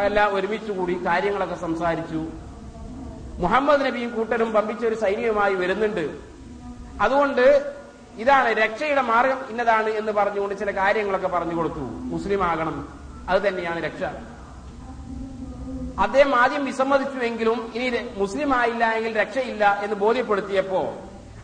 [0.01, 2.25] എല്ലാം ഒരുമിച്ച് കൂടി കാര്യങ്ങളൊക്കെ സംസാരിച്ചു.
[3.39, 6.09] മുഹമ്മദ് നബിയും കൂട്ടരും പമ്പിച്ച ഒരു സൈന്യവുമായി വരുന്നുണ്ട്.
[7.01, 7.73] അതുകൊണ്ട്
[8.17, 11.85] ഇതാണ് രക്ഷയുടെ മാർഗം ഇന്നതാണ് എന്ന് പറഞ്ഞുകൊണ്ട് ചില കാര്യങ്ങളൊക്കെ പറഞ്ഞു കൊടുത്തു.
[12.13, 12.75] മുസ്ലിം ആകണം.
[13.29, 14.03] അത് തന്നെയാണ് രക്ഷ.
[16.03, 20.81] അദ്ദേഹം ആദ്യം വിസമ്മതിച്ചുവെങ്കിലും ഇനി മുസ്ലിം ആയില്ല എങ്കിൽ രക്ഷയില്ല എന്ന് ബോധ്യപ്പെടുത്തിയപ്പോ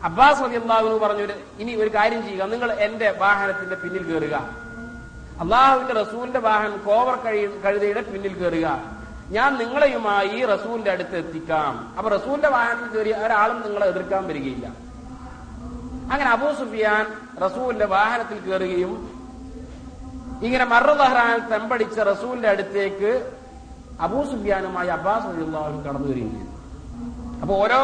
[0.04, 1.24] അബ്ബാസ് അലി അള്ളാഹുവിന് പറഞ്ഞു
[1.58, 2.44] ഇനി ഒരു കാര്യം ചെയ്യുക.
[2.54, 4.36] നിങ്ങൾ എന്റെ വാഹനത്തിന്റെ പിന്നിൽ കയറുക
[5.40, 8.66] അള്ളാഹുവിന്റെ റസൂലിന്റെ വാഹനം കോവർ കഴി കഴുതയുടെ പിന്നിൽ കയറുക
[9.30, 11.94] ഞാൻ നിങ്ങളെയുമായി റസൂലിന്റെ അടുത്ത് എത്തിക്കാം.
[11.98, 14.66] അപ്പൊ റസൂലിന്റെ വാഹനത്തിൽ കയറി ഒരാളും നിങ്ങളെ എതിർക്കാൻ വരികയില്ല.
[16.12, 17.04] അങ്ങനെ അബൂ സുഫിയാൻ
[17.44, 18.92] റസൂലിന്റെ വാഹനത്തിൽ കയറുകയും
[20.42, 23.12] ഇങ്ങനെ മറുദഹ്റാൻ തെമ്പടിച്ച റസൂലിന്റെ അടുത്തേക്ക്
[24.04, 26.50] അബൂ സുബിയാനുമായി അബ്ബാസ് റളിയല്ലാഹു കടന്നു വരികയും ചെയ്തു.
[27.42, 27.80] അപ്പൊ ഓരോ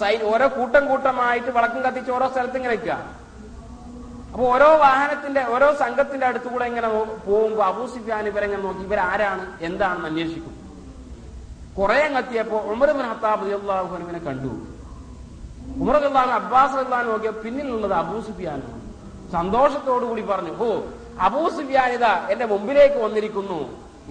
[0.00, 2.96] സൈ ഓരോ കൂട്ടം കൂട്ടമായിട്ട് വിളക്കും കത്തിച്ച് ഓരോ സ്ഥലത്ത് ഇങ്ങനെ വെക്കുക.
[4.32, 6.88] അപ്പൊ ഓരോ വാഹനത്തിന്റെ ഓരോ സംഘത്തിന്റെ അടുത്തുകൂടെ ഇങ്ങനെ
[7.26, 8.82] പോകുമ്പോ അബൂ സുഫിയാൻ ഇവരെങ്ങനെ നോക്കി?
[8.88, 9.44] ഇവരാരാണ്?
[9.68, 10.54] എന്താണെന്ന് അന്വേഷിക്കും.
[11.78, 13.86] കുറെ കത്തിയപ്പോ ഉമർ ബിൻ ഹത്താബ് റളിയല്ലാഹു
[14.28, 14.52] കണ്ടു.
[15.82, 18.76] ഉമർ റളിയല്ലാഹു അബ്ബാസ് റളിയല്ലാഹു നോക്കിയ പിന്നിലുള്ളത് അബൂ സുഫിയാനാണ്
[19.36, 20.68] സന്തോഷത്തോടു കൂടി പറഞ്ഞു ഓ
[21.26, 23.60] അബൂ സുഫിയാൻ ഇതാ എന്റെ മുമ്പിലേക്ക് വന്നിരിക്കുന്നു.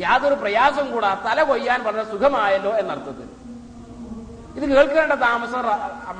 [0.06, 3.28] യാതൊരു പ്രയാസം കൂടാ തല കൊയ്യാൻ വളരെ സുഖമായല്ലോ എന്നർത്ഥത്തിൽ.
[4.58, 5.62] ഇത് കേൾക്കേണ്ട താമസം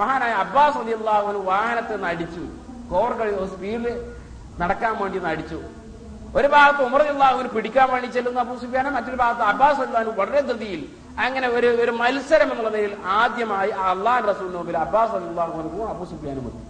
[0.02, 2.44] മഹാനായ അബ്ബാസ് റളിയല്ലാഹു വാഹനത്തിൽ നിന്ന് അടിച്ചു.
[2.92, 3.12] കോർ
[3.54, 3.86] സ്പീഡിൽ
[4.62, 5.60] നടക്കാൻ വേണ്ടി അടിച്ചു.
[6.38, 10.82] ഒരു ഭാഗത്ത് ഉമർ അള്ളാഹുവിന് പിടിക്കാൻ വേണ്ടി ചെല്ലുന്ന അബൂ സുഫിയാനെ മറ്റൊരു ഭാഗത്ത് അബ്ബാസ് അള്ളാഹു വളരെ ധൃതിയിൽ
[11.26, 16.64] അങ്ങനെ ഒരു ഒരു മത്സരം എന്നുള്ള നിലയിൽ ആദ്യമായി അള്ളാഹ് റസൂലിന് മുമ്പിൽ അബ്ബാസ് അള്ളാഹുനും അബൂ സുഫിയാനും എത്തി.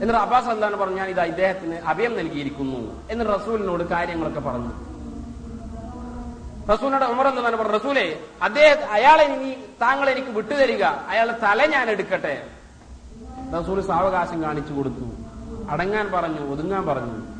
[0.00, 2.80] എന്നിട്ട് അബ്ബാസ് അള്ളഹാൻ പറഞ്ഞു ഞാൻ ഇത് ഇദ്ദേഹത്തിന് അഭയം നൽകിയിരിക്കുന്നു
[3.12, 4.72] എന്ന് റസൂലിനോട് കാര്യങ്ങളൊക്കെ പറഞ്ഞു.
[6.72, 9.50] റസൂലിനോട് ഉമർ എന്ന് പറഞ്ഞു റസൂലെ അദ്ദേഹം അയാളെ ഇനി
[9.82, 10.82] താങ്കൾ എനിക്ക് വിട്ടുതരിക.
[10.82, 12.46] അയാളുടെ തല ഞാൻ എടുക്കട്ടെ.
[13.60, 15.06] റസൂൽ സാവകാശം കാണിച്ചു കൊടുത്തു.
[15.70, 17.36] അടങ്ങാൻ പറഞ്ഞു ഒതുങ്ങാൻ പറഞ്ഞു.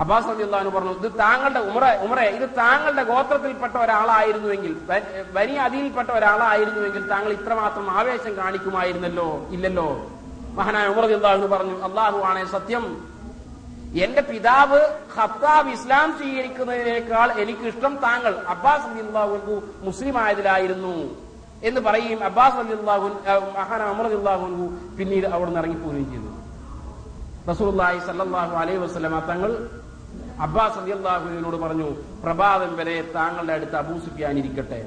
[0.00, 4.76] അബ്ബാസ് അള്ളാഹു പറഞ്ഞു ഇത് താങ്കളുടെ ഉമറ ഉമറെ ഇത് താങ്കളുടെ ഗോത്രത്തിൽപ്പെട്ട ഒരാളായിരുന്നുവെങ്കിൽ
[5.32, 10.10] വനി അതിയിൽപ്പെട്ട ഒരാളായിരുന്നുവെങ്കിൽ താങ്കൾ ഇത്രമാത്രം ആവേശം കാണിക്കുമായിരുന്നല്ലോ ഇല്ലല്ലോ.
[10.54, 12.84] മഹാനായ ഉമർ അള്ളാഹു പറഞ്ഞു അള്ളാഹു ആണേ സത്യം.
[14.04, 14.80] എന്റെ പിതാവ്
[15.14, 18.34] ഖത്താബ് ഇസ്ലാം സ്വീകരിക്കുന്നതിനേക്കാൾ എനിക്കിഷ്ടം താങ്കൾ.
[18.54, 19.54] അബ്ബാസ് അലിഹു
[19.88, 20.94] മുസ്ലിം ആയതിലായിരുന്നു
[21.68, 22.82] എന്ന് പറയും അബ്ബാസ് അലിഹു
[23.58, 24.46] മഹാന അമർ അലിള്ളാഹു
[24.98, 26.30] പിന്നീട് അവിടെ നിന്ന് ഇറങ്ങിപ്പോവുകയും ചെയ്തു.
[27.50, 29.52] റസൂലുള്ളാഹി സല്ലാഹു അലൈഹി വസല്ലമ തങ്ങൾ
[30.46, 31.88] അബ്ബാസ് റളിയല്ലാഹുവിനോട് പറഞ്ഞു
[32.24, 33.94] പ്രഭാതം വരെ താങ്കളുടെ അടുത്ത് അബൂ
[34.40, 34.80] ഇരിക്കട്ടെ.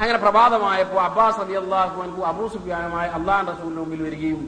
[0.00, 4.42] അങ്ങനെ പ്രഭാതമായപ്പോ അബ്ബാസ് അലി അൻഹു അബൂ സുഫിയാനുമായി അള്ളാഹ് റസൂലിന്റെ മുമ്പിൽ വരികയും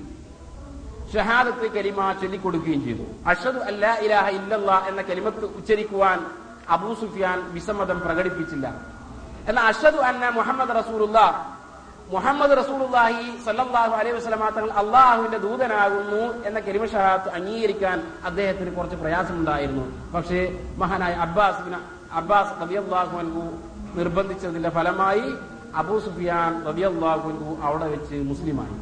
[1.12, 3.04] ഷഹാദത്ത് കലിമ ചൊല്ലിക്കൊടുക്കുകയും ചെയ്തു.
[3.30, 6.18] അഷദ് അല്ലാ ഇലാഹ ഇല്ലല്ലാ എന്ന കലിമത്ത് ഉച്ചരിക്കുവാൻ
[6.74, 8.66] അബൂ സുഫിയാൻ വിസമ്മതം പ്രകടിപ്പിച്ചില്ല.
[9.48, 11.18] എന്നാൽ അഷദ് അന്ന മുഹമ്മദ് റസൂലുള്ള
[12.14, 17.98] മുഹമ്മദ് റസൂലുള്ളാഹി സല്ലാഹു അലൈഹി വസല്ലമ തങ്ങൾ അള്ളാഹുവിന്റെ ദൂതനാകുന്നു എന്ന കരിമ ഷഹാദത്ത് അംഗീകരിക്കാൻ
[18.28, 19.84] അദ്ദേഹത്തിന് കുറച്ച് പ്രയാസമുണ്ടായിരുന്നു.
[20.14, 20.40] പക്ഷേ
[20.82, 21.62] മഹാനായ അബ്ബാസ്
[22.20, 23.44] അബ്ബാസ് റളിയല്ലാഹു അൻഹു
[23.98, 25.26] നിർബന്ധിച്ചതിന്റെ ഫലമായി
[25.82, 28.76] അബൂ സുഫിയാൻ റളിയല്ലാഹു അൻഹു അവിടെ വെച്ച് മുസ്ലിമായി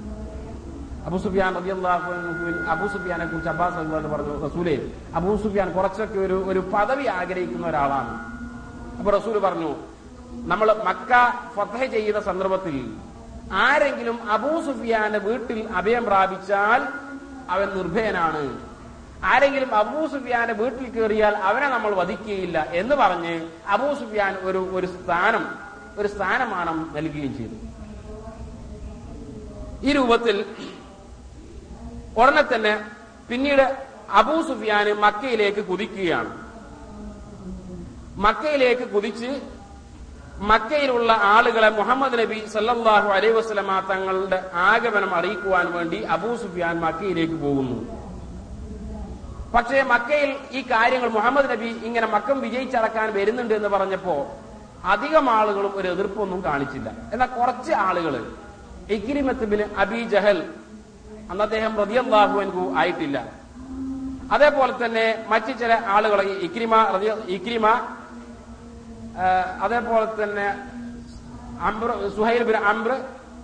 [1.06, 2.10] അബൂ സുഫിയാൻ റളിയല്ലാഹു
[2.72, 4.74] അബു സുഫിയാനെ കുറിച്ച് അബ്ബാസ് റളിയല്ലാഹു പറഞ്ഞു റസൂലേ
[5.18, 8.12] അബു സുഫിയാൻ കുറച്ചൊക്കെ ഒരു ഒരു പദവി ആഗ്രഹിക്കുന്ന ഒരാളാണ്.
[8.98, 9.70] അപ്പൊ റസൂൽ പറഞ്ഞു
[10.50, 11.12] നമ്മൾ മക്ക
[11.56, 12.76] ഫതഹ ചെയ്ത സന്ദർഭത്തിൽ
[13.66, 16.80] ആരെങ്കിലും അബൂ സുഫിയാന്റെ വീട്ടിൽ അഭയം പ്രാപിച്ചാൽ
[17.54, 18.44] അവൻ നിർഭയനാണ്.
[19.30, 22.58] ആരെങ്കിലും അബൂ സുഫിയാന്റെ വീട്ടിൽ കയറിയാൽ അവനെ നമ്മൾ വധിക്കുകയില്ല.
[22.80, 23.34] എന്ന് പറഞ്ഞ്
[23.74, 25.44] അബൂ സുഫിയാൻ ഒരു ഒരു സ്ഥാനം
[26.00, 27.56] ഒരു സ്ഥാനമാനം നൽകുകയും ചെയ്തു.
[29.86, 30.36] ഈ രൂപത്തിൽ
[32.18, 32.74] ഉടനെ തന്നെ
[33.28, 33.64] പിന്നീട്
[34.20, 36.30] അബൂ സുഫിയാന് മക്കയിലേക്ക് കുതിക്കുകയാണ്.
[38.24, 39.30] മക്കയിലേക്ക് കുതിച്ച്
[40.50, 44.38] മക്കയിലുള്ള ആളുകളെ മുഹമ്മദ് നബി സല്ലാഹു അലൈഹി വസല്ലമ തങ്ങളുടെ
[44.70, 47.78] ആഗമനം അറിയിക്കുവാൻ വേണ്ടി അബൂ സുഫിയാൻ മക്കയിലേക്ക് പോകുന്നു.
[49.54, 54.16] പക്ഷേ മക്കയിൽ ഈ കാര്യങ്ങൾ മുഹമ്മദ് നബി ഇങ്ങനെ മക്കം വിജയിച്ചടക്കാൻ വരുന്നുണ്ട് എന്ന് പറഞ്ഞപ്പോ
[54.92, 56.88] അധികം ആളുകളും ഒരു എതിർപ്പൊന്നും കാണിച്ചില്ല.
[57.12, 58.14] എന്നാൽ കുറച്ച് ആളുകൾ
[58.96, 60.38] ഇക്രിമത്തുബിന് അബി ജഹൽ
[61.30, 63.18] അന്ന് അദ്ദേഹം റതിയല്ലാഹു അൻഹു ആയിട്ടില്ല.
[64.34, 66.74] അതേപോലെ തന്നെ മറ്റു ചില ആളുകൾ ഇക്രിമ
[67.36, 67.66] ഇക്രിമ
[69.64, 70.46] അതേപോലെ തന്നെ
[72.16, 72.92] സുഹൈൽ ബിൻ അംബ്ര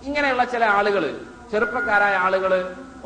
[0.07, 1.03] ഇങ്ങനെയുള്ള ചില ആളുകൾ
[1.51, 2.51] ചെറുപ്പക്കാരായ ആളുകൾ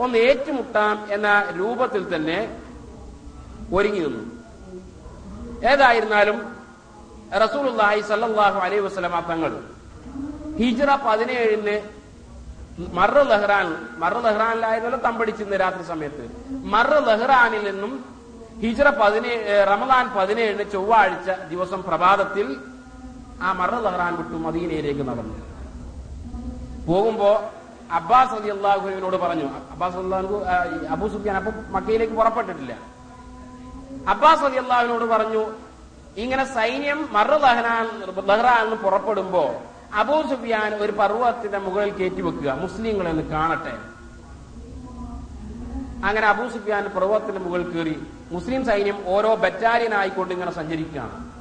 [0.04, 1.28] ഒന്ന് ഏറ്റുമുട്ടാം എന്ന
[1.60, 2.40] രൂപത്തിൽ തന്നെ
[3.78, 4.24] ഒരുങ്ങി നിന്നു.
[5.72, 6.38] ഏതായിരുന്നാലും
[7.44, 7.66] റസൂൽ
[8.12, 9.52] സല്ലാഹു അലൈഹി വസ്ലമ തങ്ങൾ
[10.62, 11.76] ഹിജറ പതിനേഴിന്
[12.98, 13.68] മറ ലഹ്റാൻ
[14.02, 16.24] മറ ലഹ്റാനിലായതല്ലോ തമ്പടിച്ചിരുന്ന രാത്രി സമയത്ത്.
[16.74, 17.94] മറ ലഹ്റാനിൽ നിന്നും
[18.64, 22.48] ഹിജറ പതിനേഴ് റമദാൻ പതിനേഴിന് ചൊവ്വാഴ്ച ദിവസം പ്രഭാതത്തിൽ
[23.46, 25.36] ആ മറ ലഹ്റാൻ വിട്ടു മദീനയിലേക്ക് നടന്നു.
[26.88, 27.32] പോകുമ്പോ
[28.00, 30.36] അബ്ബാസ് അലി അള്ളാഹുവിനോട് പറഞ്ഞു അബ്ബാസ് അള്ളാഹു
[30.96, 32.74] അബൂ സുഫിയാൻ അപ്പൊ മക്കയിലേക്ക് പുറപ്പെട്ടിട്ടില്ല.
[34.14, 35.44] അബ്ബാസ് അലി അള്ളാഹുവിനോട് പറഞ്ഞു
[36.24, 37.88] ഇങ്ങനെ സൈന്യം മറു ലഹ്റാൻ
[38.30, 39.44] ലഹ്റാൻ പുറപ്പെടുമ്പോ
[40.00, 42.52] അബൂ സുഫിയാൻ ഒരു പർവതത്തിന്റെ മുകളിൽ കയറ്റി വെക്കുക.
[42.52, 43.74] മുസ്ലിങ്ങളെന്ന് കാണട്ടെ.
[46.08, 48.08] അങ്ങനെ അബൂ സുഫിയാൻ പർവതത്തിന്റെ മുകളിൽ കയറി.
[48.32, 51.32] മുസ്ലിം സൈന്യം ഓരോ ബറ്റാലിയൻ ആയിക്കൊണ്ട് ഇങ്ങനെ സഞ്ചരിക്കുകയാണ്.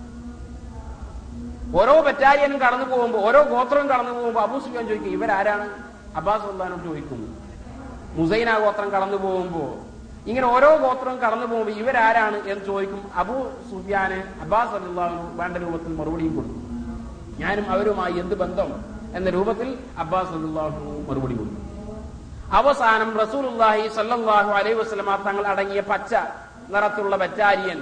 [1.76, 5.84] ഓരോ ബറ്റാലിയനും കടന്നു പോകുമ്പോൾ ഓരോ ഗോത്രവും കടന്നു പോകുമ്പോൾ അബൂ സുഫിയാൻ ചോദിക്കും ഇവരാരാണ്?
[6.16, 7.28] അബ്ബാസ് സുൽത്താനോട് ചോദിക്കുന്നു.
[8.14, 9.78] മുസൈന ഗോത്രം കടന്നു പോകുമ്പോ
[10.26, 13.10] ഇങ്ങനെ ഓരോ ഗോത്രവും കടന്നു പോകുമ്പോൾ ഇവരാരാണ് എന്ന് ചോദിക്കും.
[13.14, 13.34] അബൂ
[13.70, 16.69] സുഫിയാന് അബ്ബാസ് അല്ലാഹു വേണ്ട രൂപത്തിൽ മറുപടിയും കൊടുക്കും.
[17.42, 18.70] ഞാനും അവരുമായി എന്ത് ബന്ധം?
[19.16, 19.68] എന്ന രൂപത്തിൽ
[20.02, 20.34] അബ്ബാസ്
[21.08, 21.58] മറുപടി കൊടുത്തു.
[22.58, 23.10] അവസാനം
[23.96, 26.12] സല്ലല്ലാഹു അലൈഹി വസ്ലമ തങ്ങൾ അടങ്ങിയ പച്ച
[26.74, 27.80] നിറത്തിലുള്ള ബറ്റാലിയൻ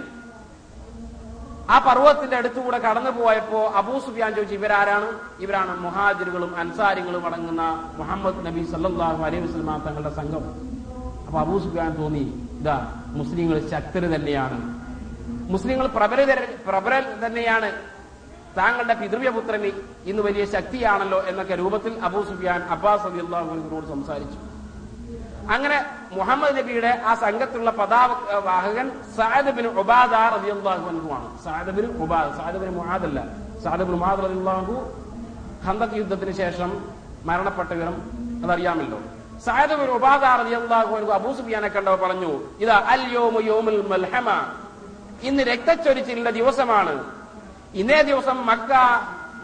[1.74, 5.08] ആ പർവതത്തിന്റെ അടുത്തുകൂടെ കടന്നു പോയപ്പോ അബൂ സുഫിയാൻ ചോദിച്ചു ഇവരാരാണ്?
[5.44, 7.62] ഇവരാണ് മുഹാജിറുകളും അൻസാരികളും അടങ്ങുന്ന
[7.98, 10.44] മുഹമ്മദ് നബി സല്ലാഹു അലൈഹി വസ്ലമ തങ്ങളുടെ സംഘം.
[11.26, 12.24] അപ്പൊ അബൂ സുഫിയാൻ തോന്നി
[12.60, 12.76] ഇതാ
[13.20, 14.58] മുസ്ലിങ്ങൾ ശക്തര് തന്നെയാണ്.
[15.54, 16.20] മുസ്ലിങ്ങൾ പ്രബല
[16.68, 16.94] പ്രബല
[17.26, 17.70] തന്നെയാണ്.
[18.58, 19.64] താങ്കളുടെ പിതൃവ്യപുത്രൻ
[20.10, 24.38] ഇന്ന് വലിയ ശക്തിയാണല്ലോ എന്നൊക്കെ രൂപത്തിൽ അബൂ സുഫിയാൻ അബ്ബാസ് അലി അള്ളാഹുവിനോട് സംസാരിച്ചു.
[25.54, 25.78] അങ്ങനെ
[26.16, 28.86] മുഹമ്മദ് നബിയുടെ ആ സംഘത്തിലുള്ള പതാവാഹകൻ
[29.18, 31.70] സഅദ് ബിൻ ഉബാദ റളിയല്ലാഹു അൻഹു ആണ് സഅദ്
[32.80, 33.18] മുഹാദല്ല
[33.64, 34.74] സാദബിൻ ബിൻ മുആദ് റളിയല്ലാഹു
[35.66, 36.70] ഖന്തഖ് യുദ്ധത്തിന് ശേഷം
[37.28, 37.96] മരണപ്പെട്ട വിവരം
[38.44, 38.98] അതറിയാമല്ലോ.
[39.46, 42.30] സാദബിൻ ബിൻ ഉബാദ റളിയല്ലാഹു അബൂ സുഫിയാനെ കണ്ടവ പറഞ്ഞു
[42.64, 44.28] ഇതാ അൽ യൗമു യോമുൽ മൽഹമ.
[45.28, 46.94] ഇന്ന് രക്തച്ചൊരിച്ചിലിന്റെ ദിവസമാണ്.
[47.80, 48.72] ഇന്നേ ദിവസം മക്ക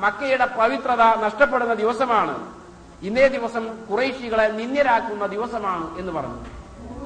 [0.05, 2.35] മക്കയുടെ പവിത്രത നഷ്ടപ്പെടുന്ന ദിവസമാണ്.
[3.07, 6.39] ഇന്നേ ദിവസം കുറേശികളെ നിന്ദ്യരാക്കുന്ന ദിവസമാണ് എന്ന് പറഞ്ഞു.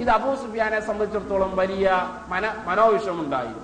[0.03, 1.87] ഇത് അബൂ സുഫിയാനെ സംബന്ധിച്ചിടത്തോളം വലിയ
[2.33, 3.55] മന മനോവിഷമുണ്ടായി.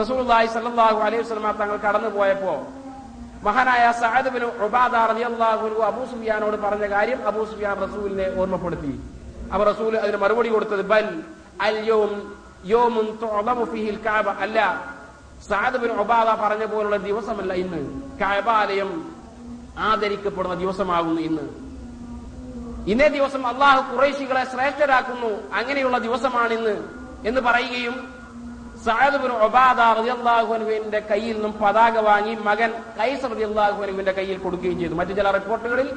[0.00, 2.54] റസൂലുള്ളാഹി സല്ലല്ലാഹു അലൈഹി സ്വലമ തങ്ങൾ കടന്നു പോയപ്പോ
[3.46, 3.84] മഹാനായ
[4.66, 8.92] ഉബാദ റളിയല്ലാഹു അൻഹു അബൂ സുഫിയാനോട് പറഞ്ഞ കാര്യം അബൂ സുഫിയാൻ റസൂലിനെ ഓർമ്മപ്പെടുത്തി.
[9.54, 11.06] അവർ റസൂൽ അതിന് മറുപടി കൊടുത്തത് ബൽ
[11.68, 11.78] അൽ
[12.72, 12.94] യൗം
[14.06, 14.58] കഅബ അല്ല
[15.48, 17.80] സഅദ് ബിൻ ഉബാദ പറഞ്ഞ പോലുള്ള ദിവസമല്ല ഇന്ന്.
[18.20, 18.90] കഅബാലയം
[19.88, 21.44] ആദരിക്കപ്പെടുന്ന ദിവസമാകുന്നു ഇന്ന്.
[22.92, 25.30] ഇന്നേ ദിവസം അള്ളാഹു കുറേശികളെ ശ്രേഷ്ഠരാക്കുന്നു.
[25.58, 26.74] അങ്ങനെയുള്ള ദിവസമാണ് ഇന്ന്
[27.28, 27.96] എന്ന് പറയുകയും
[28.86, 34.78] സഅദ് ബിൻ ഉബാദ റളിയല്ലാഹു അൻഹുവിന്റെ കയ്യിൽ നിന്നും പതാക വാങ്ങി മകൻ കൈസ് റളിയല്ലാഹു അൻഹുവിന്റെ കയ്യിൽ കൊടുക്കുകയും
[34.82, 34.94] ചെയ്തു.
[35.00, 35.88] മറ്റു ചില റിപ്പോർട്ടുകളിൽ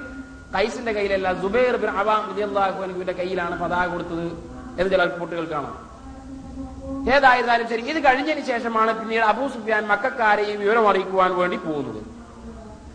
[0.56, 4.26] കൈസിന്റെ കയ്യിലല്ല സുബൈർ ബിൻ അബാം റളിയല്ലാഹു അൻഹുവിന്റെ കയ്യിലാണ് പതാക കൊടുത്തത്
[4.80, 5.76] എന്ന് ചില റിപ്പോർട്ടുകൾ കാണാം.
[7.12, 12.02] ഏതായിരുന്നാലും ശരി ഇത് കഴിഞ്ഞതിന് ശേഷമാണ് പിന്നീട് അബൂ സുഫിയാൻ മക്കാരെ ഈ വിവരം അറിയിക്കുവാൻ വേണ്ടി പോകുന്നത്.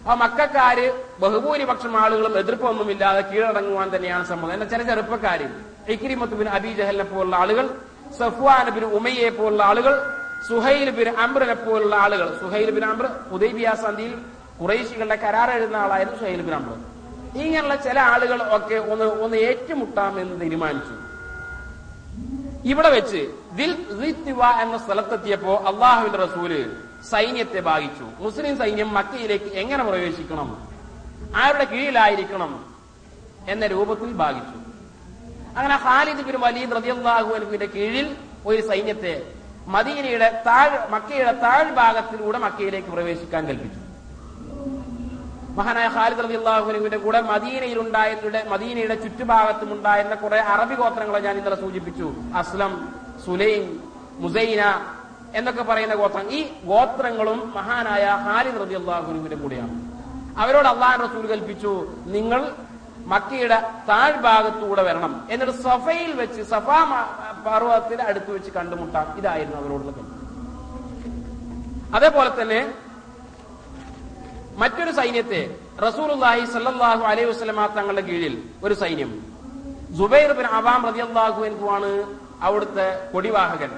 [0.08, 0.86] ആ മക്കാര്
[1.22, 4.52] ബഹുഭൂരിപക്ഷം ആളുകളും എതിർപ്പൊന്നുമില്ലാതെ കീഴടങ്ങുവാൻ തന്നെയാണ് സമ്മതം.
[4.54, 5.46] എന്നാൽ ചില ചെറുപ്പക്കാര്
[5.94, 7.68] ഇക്രിമത്തുബിൻ അബി ജഹലിനെ പോലുള്ള ആളുകൾ
[8.18, 9.94] സഫ്വാൻ ബിൻ ഉമയെ പോലുള്ള ആളുകൾ
[10.48, 14.14] സുഹൈൽ ബിൻ അംറിനെ പോലുള്ള ആളുകൾ സുഹൈൽ ബിൻ അംർ ഉദൈബിയ സന്ധിയിൽ
[14.60, 16.76] കുറേശികളുടെ കരാർ എഴുതുന്ന ആളായിരുന്നു സുഹൈൽ ബിൻ അംർ
[17.34, 20.94] ഇങ്ങനെയുള്ള ചില ആളുകൾ ഒക്കെ ഒന്ന് ഒന്ന് ഏറ്റുമുട്ടാമെന്ന് തീരുമാനിച്ചു.
[22.64, 23.72] ഇവിടെ വെച്ച് ദിൽ
[24.60, 26.76] എന്ന സ്ഥലത്തെത്തിയപ്പോ അള്ളാഹുവിന്റെ റസൂൽ
[27.10, 30.68] സൈന്യത്തെ ബാധിച്ചു മുസ്ലിം സൈന്യം മക്കയിലേക്ക് എങ്ങനെ പ്രവേശിക്കണം?
[31.36, 32.74] ആരുടെ കീഴിലായിരിക്കണം?
[33.48, 34.58] എന്ന രൂപത്തിൽ ബാധിച്ചു
[35.58, 36.74] അങ്ങനെ ഖാലിദ് ബിൻ വലീദ്
[37.34, 38.16] അൻഹുവിന്റെ കീഴിൽ
[38.46, 39.32] ഒരു സൈന്യത്തെ
[39.66, 43.87] മദീനയുടെ താഴ് മക്കയുടെ താഴ്ഭാഗത്തിലൂടെ മക്കയിലേക്ക് പ്രവേശിക്കാൻ കൽപ്പിച്ചു.
[45.58, 51.56] മഹാനായ ഖാലിദ് അലി അൻഹുവിന്റെ കൂടെ മദീനയിൽ ഉണ്ടായിരുന്ന മദീനയുടെ ചുറ്റുഭാഗത്തും ഉണ്ടായിരുന്ന കുറെ അറബി ഗോത്രങ്ങളെ ഞാൻ ഇന്നലെ
[51.56, 52.12] സൂചിപ്പിച്ചു.
[52.36, 52.72] അസ്ലം
[53.26, 53.64] സുലൈം
[54.22, 54.62] മുസൈന
[55.34, 56.30] എന്നൊക്കെ പറയുന്ന ഗോത്രം.
[56.30, 59.74] ഈ ഗോത്രങ്ങളും മഹാനായ ഹാലിദ് റബി അൻഹുവിന്റെ കൂടെയാണ്.
[60.38, 61.72] അവരോട് അള്ളാഹു റസൂൽ കൽപ്പിച്ചു
[62.16, 62.40] നിങ്ങൾ
[63.12, 65.12] മക്കയുടെ താഴ്ഭാഗത്തൂടെ വരണം.
[65.30, 66.80] എന്നിട്ട് സഫയിൽ വെച്ച് സഫാ
[67.46, 70.14] പർവതത്തിന്റെ അടുത്ത് വെച്ച് കണ്ടുമുട്ടാം ഇതായിരുന്നു അവരോടുള്ള കൽപ്പന.
[71.96, 72.60] അതേപോലെ തന്നെ
[74.60, 75.40] മറ്റൊരു സൈന്യത്തെ
[75.86, 79.10] റസൂലുള്ളാഹി സല്ലാഹു അലൈഹി വസ്ലമാ തങ്ങളുടെ കീഴിൽ ഒരു സൈന്യം.
[79.98, 81.90] സുബൈർ ബിൻ അവാം റളിയല്ലാഹു അൻഹുവാണ്
[82.46, 83.70] അവിടുത്തെ കൊടിവാഹകൻ.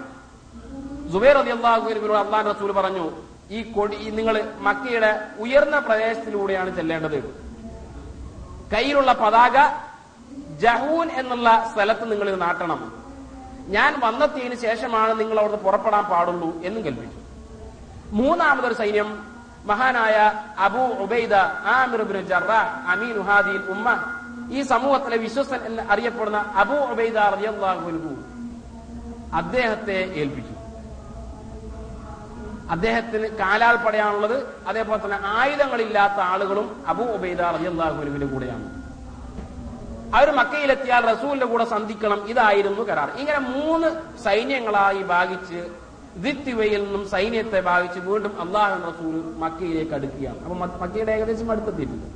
[1.39, 3.05] റളിയല്ലാഹു അൻഹുവിനോട് അള്ളാഹു റസൂൽ പറഞ്ഞു
[3.51, 4.35] ഈ കൊടി നിങ്ങൾ
[4.67, 7.19] മക്കയുടെ ഉയർന്ന പ്രദേശത്തിലൂടെയാണ് ചെല്ലേണ്ടത്.
[8.73, 9.57] കയ്യിലുള്ള പതാക
[10.65, 12.81] ജഹൂൻ എന്നുള്ള സ്ഥലത്ത് നിങ്ങൾ ഇത് നാട്ടണം.
[13.75, 17.19] ഞാൻ വന്നെത്തിയതിനു ശേഷമാണ് നിങ്ങൾ അവിടുന്ന് പുറപ്പെടാൻ പാടുള്ളൂ എന്നും കൽപ്പിച്ചു.
[18.19, 19.30] മൂന്നാമതൊരു സൈന്യം
[19.65, 23.97] മഹാനായ Abu Ubaida Amir bin Jarrah അമീൻ ഉഹാദിൽ ഉമ്മ.
[24.51, 28.15] ഈ സമൂഹത്തിലെ വിശ്വസൻ എന്ന് അറിയപ്പെടുന്ന അബൂ ഉബൈദ റളിയല്ലാഹു
[29.37, 30.55] അദ്ദേഹത്തെ ഏൽപ്പിച്ചു.
[32.71, 34.69] അദ്ദേഹത്തിന് കാലാൽ പടയാണുള്ളത്.
[34.69, 38.81] അതേപോലെ തന്നെ ആയുധങ്ങളില്ലാത്ത ആളുകളും അബൂ ഉബൈദ റളിയല്ലാഹു അൻഹുവിന്റെ കൂടെയാണ്.
[40.17, 43.11] അവർ മക്കയിലെത്തിയാൽ റസൂലിന്റെ കൂടെ സന്ധിക്കണം ഇതായിരുന്നു കരാർ.
[43.11, 45.80] ഇങ്ങനെ മൂന്ന് സൈന്യങ്ങളായി ഭാഗിച്ച്
[46.17, 50.41] ദിത്തിവയിൽ നിന്നും സൈന്യത്തെ ഭാവിച്ച് വീണ്ടും അള്ളാഹു റസൂൽ മക്കയിലേക്ക് അടുക്കുകയാണ്.
[50.45, 52.07] അപ്പൊ മക്കയുടെ ഏകദേശം അടുത്തെത്തിയിട്ടില്ല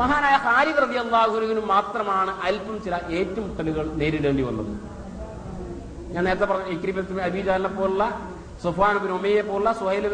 [0.00, 4.72] മഹാനായ ഹാരി റബി അള്ളാഹുവിന് മാത്രമാണ് അല്പം ചില ഏറ്റുമുട്ടലുകൾ നേരിടേണ്ടി വന്നത്.
[6.12, 8.04] ഞാൻ നേരത്തെ പറഞ്ഞു ഇക്രിബത്ത് അബിജാലിനെ പോലുള്ള
[8.62, 10.04] സുഫാൻ ബിൻ ഉമയെ പോലുള്ള സുഹൈൽ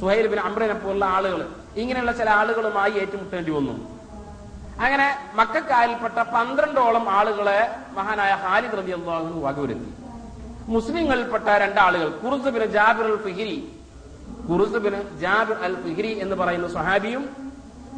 [0.00, 3.95] സുഹൈൽ ബിൻ അമ്രനെ പോലുള്ള ആളുകൾ ഇങ്ങനെയുള്ള ചില ആളുകളുമായി ഏറ്റുമുട്ടേണ്ടി വന്നു.
[4.84, 5.06] അങ്ങനെ
[5.38, 7.60] മക്കാരിൽപ്പെട്ട പന്ത്രണ്ടോളം ആളുകളെ
[7.98, 9.90] മഹാനായ ഹാലിദ് റബി അള്ളാഹു വകവരുത്തി.
[10.74, 13.58] മുസ്ലിങ്ങളിൽപ്പെട്ട രണ്ടാളുകൾ കുറുസുബിന് ജാബിർ അൽ ഫിഹിരി
[14.48, 17.24] കുറുസുബിന് ജാബിർ അൽ ഫിഹിരി എന്ന് പറയുന്ന സ്വഹാബിയും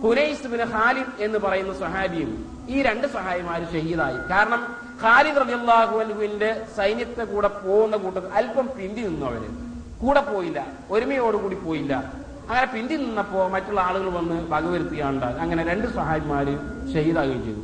[0.02, 2.30] കുരൈസുബിന് ബിൻ ഖാലിദ് എന്ന് പറയുന്ന സ്വഹാബിയും
[2.68, 4.18] ഈ രണ്ട് സഹായിമാര് ഷഹീദായി.
[4.32, 4.60] കാരണം
[5.02, 9.42] ഖാലിദ് റളിയല്ലാഹു അൻഹുവിന്റെ സൈന്യത്തെ കൂടെ പോകുന്ന കൂട്ടത്തിൽ അല്പം പിന്തി നിന്നു അവർ.
[10.02, 11.94] കൂടെ പോയില്ല ഒരുമയോടുകൂടി പോയില്ല.
[12.48, 16.54] അങ്ങനെ പിന്തി നിന്നപ്പോ മറ്റുള്ള ആളുകൾ വന്ന് വകവരുത്തിയാണ്ട് അങ്ങനെ രണ്ട് സഹായിമാര്
[16.92, 17.62] ഷഹീദാകുകയും ചെയ്തു.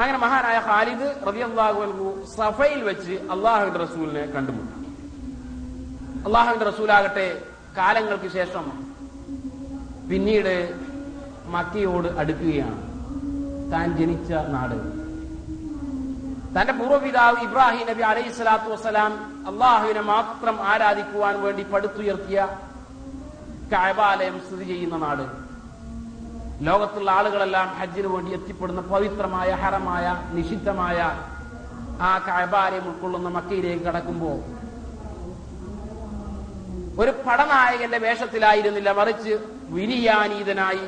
[0.00, 4.74] അങ്ങനെ മഹാനായ ഖാലിദ് റളിയല്ലാഹു അൻഹു സഫയിൽ വെച്ച് അള്ളാഹുവിന്റെ റസൂലിനെ കണ്ടുമുട്ടി.
[6.26, 7.42] അള്ളാഹുവിന്റെ റസൂലാകട്ടെ
[7.76, 8.64] കാലങ്ങൾക്ക് ശേഷം
[10.10, 10.54] പിന്നീട്
[11.46, 12.78] മക്കയോട് അടുക്കുകയാണ്.
[13.72, 14.78] താൻ ജനിച്ച നാട്.
[16.54, 19.12] തന്റെ പൂർവപിതാവ് ഇബ്രാഹിം നബി അലൈഹി സ്വലാത്തു വസ്സലാം
[19.50, 22.46] അള്ളാഹുവിനെ മാത്രം ആരാധിക്കുവാൻ വേണ്ടി പടുത്തുയർത്തിയ
[23.72, 25.24] കഅബാലയം സ്ഥിതി ചെയ്യുന്ന നാട്.
[26.66, 30.98] ലോകത്തുള്ള ആളുകളെല്ലാം ഹജ്ജിന് വേണ്ടി എത്തിപ്പെടുന്ന പവിത്രമായ ഹരമായ നിഷിദ്ധമായ
[32.08, 34.38] ആ കഅബാലയം ഉൾക്കൊള്ളുന്ന മക്കയിലേക്ക് കടക്കുമ്പോൾ
[37.02, 38.90] ഒരു പടനായകന്റെ വേഷത്തിലായിരുന്നില്ല.
[38.98, 39.34] മറിച്ച്
[39.76, 40.86] വിനിയാനീതനായി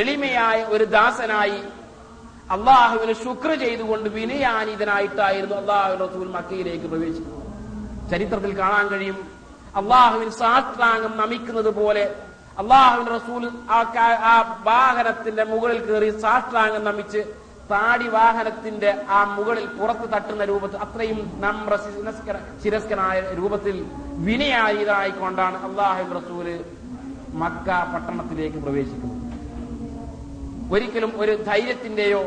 [0.00, 1.60] എളിമയായ ഒരു ദാസനായി
[2.54, 7.44] അള്ളാഹുവിന് ശുക്ർ ചെയ്തുകൊണ്ട് വിനയാനീതനായിട്ടായിരുന്നു അള്ളാഹു റസൂൽ മക്കയിലേക്ക് പ്രവേശിക്കുന്നത്.
[8.10, 9.18] ചരിത്രത്തിൽ കാണാൻ കഴിയും
[9.80, 12.04] അള്ളാഹുവിൻ സാഷ്ടാംഗം നമിക്കുന്നത് പോലെ
[12.62, 13.42] അള്ളാഹുവിൻ റസൂൽ
[14.30, 14.34] ആ
[14.68, 17.20] വാഹനത്തിന്റെ മുകളിൽ കയറി സാഷ്ടാംഗം നമിച്ച്
[17.72, 21.72] താടി വാഹനത്തിന്റെ ആ മുകളിൽ പുറത്ത് തട്ടുന്ന രൂപത്തിൽ അത്രയും നമ്ര
[22.62, 23.76] ശിരസ്കനായ രൂപത്തിൽ
[24.26, 26.46] വിനയായതായിക്കൊണ്ടാണ് അള്ളാഹു റസൂൽ
[27.42, 29.24] മക്ക പട്ടണത്തിലേക്ക് പ്രവേശിക്കുന്നത്.
[30.74, 32.22] ഒരിക്കലും ഒരു ധൈര്യത്തിന്റെയോ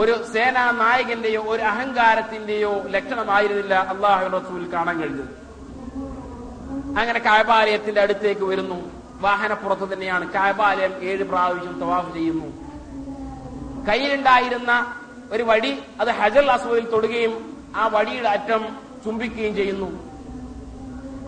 [0.00, 5.30] ഒരു സേനാ നായകന്റെയോ ഒരു അഹങ്കാരത്തിന്റെയോ ലക്ഷണമായിരുന്നില്ല അള്ളാഹു റസൂൽ കാണാൻ കഴിഞ്ഞത്.
[6.98, 8.90] അങ്ങനെ കായബാലയത്തിന്റെ അടുത്തേക്ക് വരുന്നു.
[9.20, 10.32] വാഹനപ്പുറത്ത് തന്നെയാണ്.
[10.32, 12.46] കായബാലയം ഏഴ് പ്രാവശ്യം തവാഫ് ചെയ്യുന്നു.
[13.88, 14.94] കയ്യിലുണ്ടായിരുന്ന
[15.32, 20.12] ഒരു വടി അത് ഹജൽ അസുഖയിൽ തൊടുകയും ആ വടിയുടെ അറ്റം ചുംബിക്കുകയും ചെയ്യുന്നു.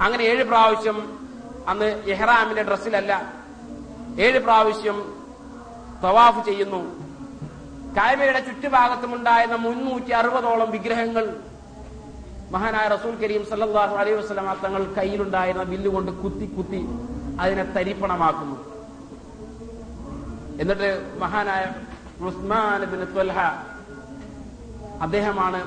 [0.02, 1.18] അങ്ങനെ ഏഴ് പ്രാവശ്യം
[1.68, 3.32] അന്ന് എഹ്റാമിന്റെ ഡ്രസ്സിലല്ല
[4.20, 5.14] ഏഴ് പ്രാവശ്യം
[6.04, 7.04] തവാഫ് ചെയ്യുന്നു.
[7.96, 11.36] കായബയുടെ ചുറ്റുഭാഗത്തുമുണ്ടായിരുന്ന മുന്നൂറ്റി അറുപതോളം വിഗ്രഹങ്ങൾ
[12.54, 16.80] മഹാനായ റസൂൽ കരീം സല്ലാഹു അലൈഹി വസല്ലമ തങ്ങൾ കയ്യിലുണ്ടായിരുന്ന ബില്ലുകൊണ്ട് കുത്തി കുത്തി
[17.40, 18.56] അതിനെ തരിപ്പണമാക്കുന്നു.
[20.62, 20.90] എന്നിട്ട്
[21.22, 21.62] മഹാനായ
[22.28, 23.38] ഉസ്മാൻ ബിൻ ത്വൽഹ
[25.04, 25.60] അദ്ദേഹമാണ്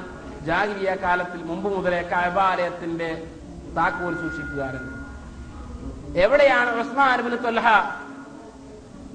[0.48, 3.10] ജാഹിരിയ കാലത്തിൽ മുമ്പ് മുതലേ കബാലയത്തിന്റെ
[3.78, 4.86] താക്കോൽ സൂക്ഷിക്കുകാരൻ
[6.26, 7.68] എവിടെയാണ് ഉസ്മാൻ ബിൻ ത്വൽഹ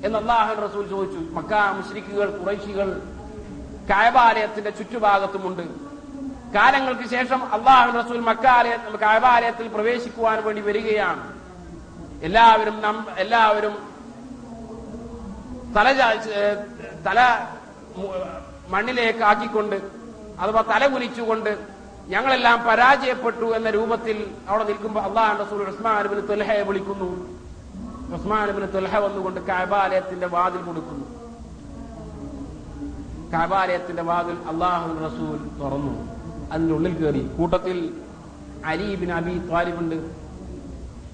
[0.07, 1.21] എന്ന് അള്ളാഹു റസൂൽ ചോദിച്ചു.
[1.39, 2.89] മക്ക മുശ്രിക്കുകൾ കുറൈശികൾ
[3.91, 5.92] കായബാലയത്തിന്റെ ചുറ്റുഭാഗത്തുമുണ്ട്.
[6.55, 11.33] കാലങ്ങൾക്ക് ശേഷം അള്ളാഹു റസൂൽ മക്കാലയ കായബാലയത്തിൽ പ്രവേശിക്കുവാൻ വേണ്ടി വരികയാണ്.
[12.23, 12.77] എല്ലാവരും
[13.17, 13.75] എല്ലാവരും
[15.77, 15.89] തല
[17.07, 17.47] തല
[18.69, 19.77] മണ്ണിലേക്ക് ആക്കിക്കൊണ്ട്
[20.41, 21.67] അഥവാ തല കുനിച്ചുകൊണ്ട്
[22.07, 27.11] ഞങ്ങളെല്ലാം പരാജയപ്പെട്ടു എന്ന രൂപത്തിൽ അവിടെ നിൽക്കുമ്പോൾ അള്ളാഹു റസൂൽ ഉസ്മാൻ ബിൻ തുൽഹയെ വിളിക്കുന്നു.
[28.17, 31.07] ഉസ്മാൻ ബിൻ തുൽഹ വന്നുകൊണ്ട് കാബാലയത്തിന്റെ വാതിൽ കൊടുക്കുന്നു.
[33.33, 36.12] കാബാലയത്തിന്റെ വാതിൽ അള്ളാഹു റസൂൽ തുറന്നു.
[36.53, 37.79] അതിന്റെ ഉള്ളിൽ കയറി കൂട്ടത്തിൽ
[38.71, 39.97] അലി ബിൻ അബി ത്വാലിബുണ്ട്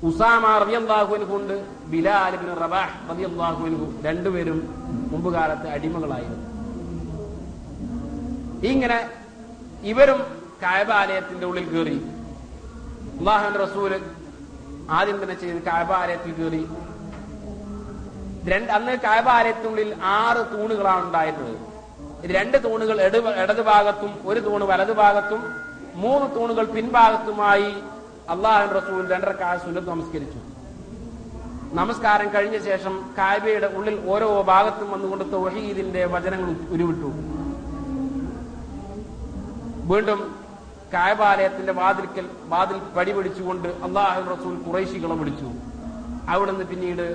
[0.09, 1.57] ഉസാമ റബിയാഹുവിനുണ്ട് ഉണ്ട്.
[1.93, 4.59] ബിലാൽ ബിൻ റബാഹ് റബിയല്ലാഹുവിൻഹു രണ്ടുപേരും
[5.13, 6.45] മുമ്പ് കാലത്ത് അടിമകളായിരുന്നു.
[8.71, 8.99] ഇങ്ങനെ
[9.93, 10.21] ഇവരും
[10.63, 11.99] കായബാലയത്തിന്റെ ഉള്ളിൽ കയറി
[13.19, 13.93] അള്ളാഹുവിന്റെ റസൂൽ
[14.99, 16.63] ആദ്യം തന്നെ ചെയ്ത് കായബാലയത്തിൽ കയറി
[18.53, 21.57] രണ്ട് അന്ന് കായബാലയത്തിനുള്ളിൽ ആറ് തൂണുകളാണ് ഉണ്ടായിരുന്നത്.
[22.25, 25.43] ഇത് രണ്ട് തൂണുകൾ ഇടത് ഇടത് ഭാഗത്തും ഒരു തൂണ് വലതു ഭാഗത്തും
[25.95, 27.71] മൂന്ന് തൂണുകൾ പിൻഭാഗത്തുമായി
[28.31, 29.33] അള്ളാഹു റസൂൽ രണ്ടര
[29.65, 30.39] സുന്നത്ത് നമസ്കരിച്ചു.
[31.73, 37.11] നമസ്കാരം കഴിഞ്ഞ ശേഷം കായബയുടെ ഉള്ളിൽ ഓരോ ഭാഗത്തും വന്നുകൊണ്ട് തൊഹീദിന്റെ വചനങ്ങൾ ഉരുവിട്ടു.
[39.93, 40.21] വീണ്ടും
[40.95, 45.49] കായബാലയത്തിന്റെ വാതിൽക്കൽ വാതിൽ പടി പിടിച്ചുകൊണ്ട് അള്ളാഹു റസൂൽ കുറേശികളെ വിളിച്ചു.
[46.31, 47.07] അവിടുന്ന് പിന്നീട്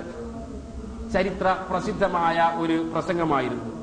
[1.12, 3.73] ചരിത്ര പ്രസിദ്ധമായ ഒരു പ്രസംഗമായിരുന്നു.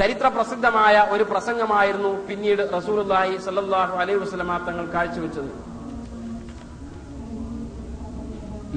[0.00, 5.52] ചരിത്ര പ്രസിദ്ധമായ ഒരു പ്രസംഗമായിരുന്നു പിന്നീട് റസൂലുള്ളാഹി സല്ലല്ലാഹു അലൈഹി വസല്ലമ തങ്ങൾ കാഴ്ചവെച്ചത്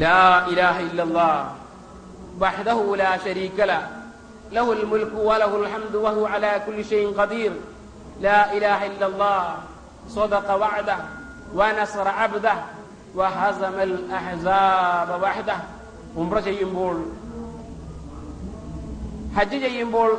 [0.04, 0.20] ലാ
[0.52, 1.42] ഇലാഹ ഇല്ലല്ലാഹ്
[2.44, 3.76] വഹ്ദഹു ലാ ശരീക ല
[4.56, 7.52] ലഹുൽ മുൽക്കു വലഹുൽ ഹംദു വഹു അലാ കുല്ലി ഷൈഇൻ ഖദീർ
[8.28, 9.52] ലാ ഇലാഹ ഇല്ലല്ലാഹ്
[10.12, 10.98] صدق وعده
[11.54, 12.56] ونصر عبده
[13.16, 15.58] وهزم الأحزاب وحده
[16.22, 16.96] ഉംറ ചെയ്യുമ്പോൾ
[19.36, 20.10] ഹജ്ജ് ചെയ്യുമ്പോൾ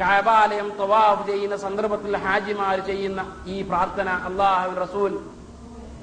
[0.00, 5.30] കാബാലയം തവാഫ് ചെയ്യുന്ന സന്ദർഭത്തിൽ ഹാജിമാർ ചെയ്യുന്ന ഈ പ്രാർത്ഥന അള്ളാഹു റസൂൽ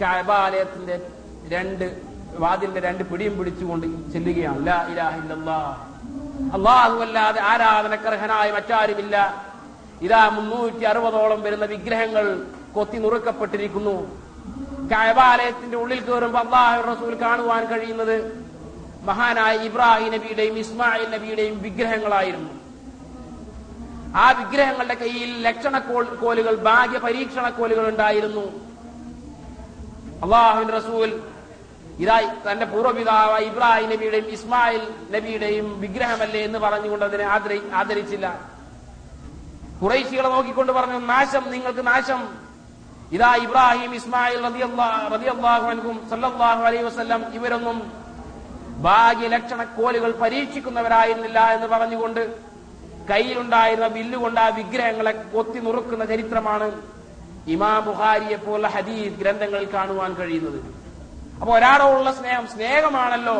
[0.01, 1.01] കാബാലയത്തിന്റെ
[1.47, 2.01] രണ്ട്
[2.37, 4.67] വാതിലിന്റെ രണ്ട് പിടിയും പിടിച്ചുകൊണ്ട് ചെല്ലുകയാണ്.
[4.67, 5.93] ലാ ഇലാഹ ഇല്ലല്ലാഹ്.
[6.53, 9.45] അള്ളാഹു അല്ലാതെ ആരാധനക്കർഹനായ മറ്റാരുമില്ല.
[10.01, 12.43] ഇതാ മുന്നൂറ്റി അറുപതോളം വരുന്ന വിഗ്രഹങ്ങൾ
[12.75, 14.23] കൊത്തി നുറുക്കപ്പെട്ടിരിക്കുന്നു.
[14.91, 18.47] കായബാലയത്തിന്റെ ഉള്ളിൽ കയറുമ്പോൾ അള്ളാഹു റസൂൽ കാണുവാൻ കഴിയുന്നത്
[19.03, 22.63] മഹാനായ ഇബ്രാഹിം നബിയുടെയും ഇസ്മായിൽ നബിയുടെയും വിഗ്രഹങ്ങളായിരുന്നു.
[24.15, 28.73] ആ വിഗ്രഹങ്ങളുടെ കയ്യിൽ ലക്ഷണ കോൾ- കോലുകൾ ഭാഗ്യ പരീക്ഷണ കോലുകൾ ഉണ്ടായിരുന്നു.
[30.23, 31.21] അള്ളാഹുവിൻ റസൂൽ
[31.99, 38.39] ഇതായി തന്റെ പൂർവപിതാവ് ഇബ്രാഹിം നബിയുടെയും ഇസ്മായിൽ നബിയുടെയും വിഗ്രഹമല്ലേ എന്ന് പറഞ്ഞുകൊണ്ട് അതിനെ ആദരി ആദരിച്ചില്ല.
[39.83, 42.43] കുറേശികളെ നോക്കിക്കൊണ്ട് പറഞ്ഞു നാശം നിങ്ങൾക്ക് നാശം.
[43.11, 47.91] ഇതാ ഇബ്രാഹിം ഇസ്മായിൽ റളിയല്ലാഹു അൻഹും സല്ലല്ലാഹു അലൈഹി വസല്ലം ഇവരൊന്നും
[48.81, 52.52] ഭാഗ്യലക്ഷണ കോലുകൾ പരീക്ഷിക്കുന്നവരായിരുന്നില്ല എന്ന് പറഞ്ഞുകൊണ്ട്
[53.09, 56.81] കയ്യിലുണ്ടായിരുന്ന വില്ലുകൊണ്ട് ആ വിഗ്രഹങ്ങളെ കൊത്തി നുറുക്കുന്ന ചരിത്രമാണ്
[57.47, 60.59] ഇമാം ബുഹാരിയെ പോലുള്ള ഹദീദ് ഗ്രന്ഥങ്ങളിൽ കാണുവാൻ കഴിയുന്നത്.
[61.41, 63.37] അപ്പൊ ഒരാളോടുള്ള സ്നേഹം സ്നേഹമാണല്ലോ.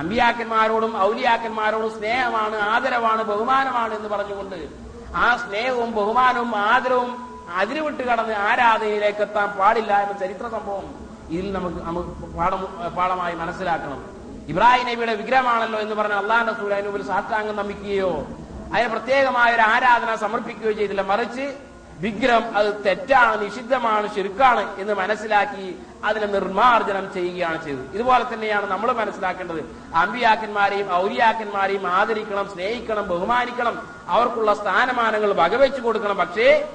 [0.00, 4.68] അമ്പിയാക്കന്മാരോടും ഔലിയാക്കന്മാരോടും സ്നേഹമാണ് ആദരവാണ് ബഹുമാനമാണ് എന്ന് പറഞ്ഞുകൊണ്ട്
[5.16, 7.10] ആ സ്നേഹവും ബഹുമാനവും ആദരവും
[7.56, 10.86] അതിരുവിട്ട് കടന്ന് ആരാധനയിലേക്ക് എത്താൻ പാടില്ല എന്ന ചരിത്ര സംഭവം
[11.30, 12.62] ഇതിൽ നമുക്ക് നമുക്ക് പാഠം
[12.96, 14.13] പാഠമായി മനസ്സിലാക്കണം.
[14.48, 18.26] ഇബ്രാഹിം നബിയുടെ വിഗ്രഹമാണല്ലോ എന്ന് പറഞ്ഞ അള്ളാഹ് റസൂൽ അതിന് മുമ്പിൽ സാഷ്ടാംഗം നമിക്കുകയോ
[18.74, 21.02] അതിന് പ്രത്യേകമായ ഒരു ആരാധന സമർപ്പിക്കുകയോ ചെയ്തില്ല.
[21.02, 21.54] മറിച്ച്
[21.98, 27.94] വിഗ്രഹം അത് തെറ്റാണ് നിഷിദ്ധമാണ് ശിർക്കാണ് എന്ന് മനസ്സിലാക്കി അതിനെ നിർമ്മാർജനം ചെയ്യുകയാണ് ചെയ്തത്.
[27.94, 29.76] ഇതുപോലെ തന്നെയാണ് നമ്മൾ മനസ്സിലാക്കേണ്ടത്.
[29.94, 33.88] അമ്പിയാക്കന്മാരെയും ഔലിയാക്കന്മാരെയും ആദരിക്കണം സ്നേഹിക്കണം ബഹുമാനിക്കണം.
[34.08, 36.16] അവർക്കുള്ള സ്ഥാനമാനങ്ങൾ വകവെച്ചു കൊടുക്കണം.
[36.16, 36.68] പക്ഷേ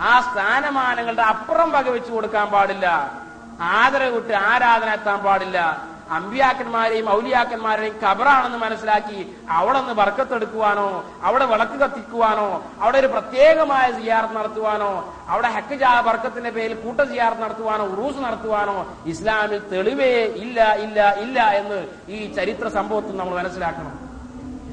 [0.00, 3.12] ആ സ്ഥാനമാനങ്ങളുടെ അപ്പുറം വകവെച്ചു കൊടുക്കാൻ പാടില്ല.
[3.60, 5.89] ആദരവ് വിട്ട് ആരാധന എത്താൻ പാടില്ല.
[6.10, 9.18] അമ്പിയാക്കന്മാരെയും ഔലിയാക്കന്മാരെയും കബറാണെന്ന് മനസ്സിലാക്കി
[9.58, 10.86] അവിടെ നിന്ന് വർക്കത്തെടുക്കുവാനോ
[11.22, 12.48] അവിടെ വിളക്ക് കത്തിക്കുവാനോ
[12.80, 14.92] അവിടെ ഒരു പ്രത്യേകമായ സിയാർത്ത് നടത്തുവാനോ
[15.28, 21.80] അവിടെ ഹക്ക് വർക്കത്തിന്റെ പേരിൽ കൂട്ട സിയാർത്ത് നടത്തുവാനോ ഉറൂസ് നടത്തുവാനോ ഇസ്ലാമിൽ തെളിവേ ഇല്ല ഇല്ല ഇല്ല എന്ന്
[22.08, 23.94] ഈ ചരിത്ര സംഭവത്തിൽ നമ്മൾ മനസ്സിലാക്കണം.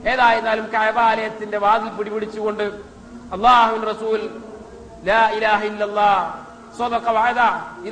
[0.08, 2.66] ഏതായിരുന്നാലും കൈവാലയത്തിന്റെ വാതിൽ പിടിപിടിച്ചുകൊണ്ട്
[3.32, 4.20] അള്ളാഹുൻ റസൂൽ
[5.06, 5.22] ലാ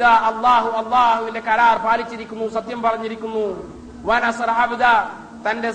[0.07, 3.75] അള്ളാഹു അള്ളാഹുവിന്റെ കരാർ പാലിച്ചിരിക്കുന്നു സത്യം പറഞ്ഞിരിക്കുന്നു.
[5.51, 5.71] തന്റെ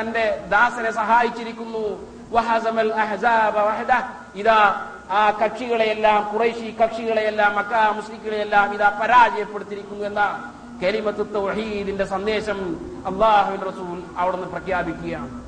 [0.00, 2.10] തന്റെ ദാസനെ സഹായിച്ചിരിക്കുന്നു.
[2.30, 4.02] വഹദ.
[4.34, 14.02] ഇതാ ആ കക്ഷികളെയെല്ലാം കുറേശി കക്ഷികളെയെല്ലാം മക്ക മുസ്ലിക്കുകളെയെല്ലാം ഇതാ പരാജയപ്പെടുത്തിയിരിക്കുന്നു എന്ന കലിമത്ത് തൗഹീദിന്റെ സന്ദേശം അള്ളാഹുവിൻ റസൂൽ
[14.18, 15.40] അവിടുന്ന് പ്രഖ്യാപിക്കുകയാണ്.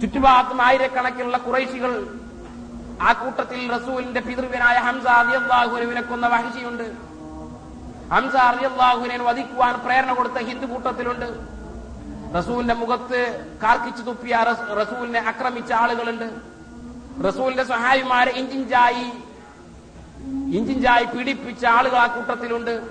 [0.00, 2.14] ചുറ്റുഭാഗത്തും ആയിരക്കണക്കിനുള്ള കുറേശികൾ
[3.02, 7.08] ആ കൂട്ടത്തിൽ റസൂലിന്റെ പിതൃവനായ ഹംസ അറിയാഹുനെ കൊന്ന വഹിഷിയുണ്ട്
[8.14, 11.58] ഹംസ അറിയാഹുനെ വധിക്കുവാൻ പ്രേരണ കൊടുത്ത ഹിന്ദു കൂട്ടത്തിലുണ്ട്.
[12.38, 16.30] റസൂലിന്റെ മുഖത്ത് കാർക്കിച്ചു തുപ്പിയ റസ്- റസൂലിനെ ആക്രമിച്ച ആളുകളുണ്ട്.
[17.28, 19.12] റസൂലിന്റെ സഹായിമാരെ ഇഞ്ചിഞ്ചായി
[20.56, 22.88] ഇഞ്ചിഞ്ചായി പീഡിപ്പിച്ച ആളുകൾ ആ കൂട്ടത്തിലുണ്ട്.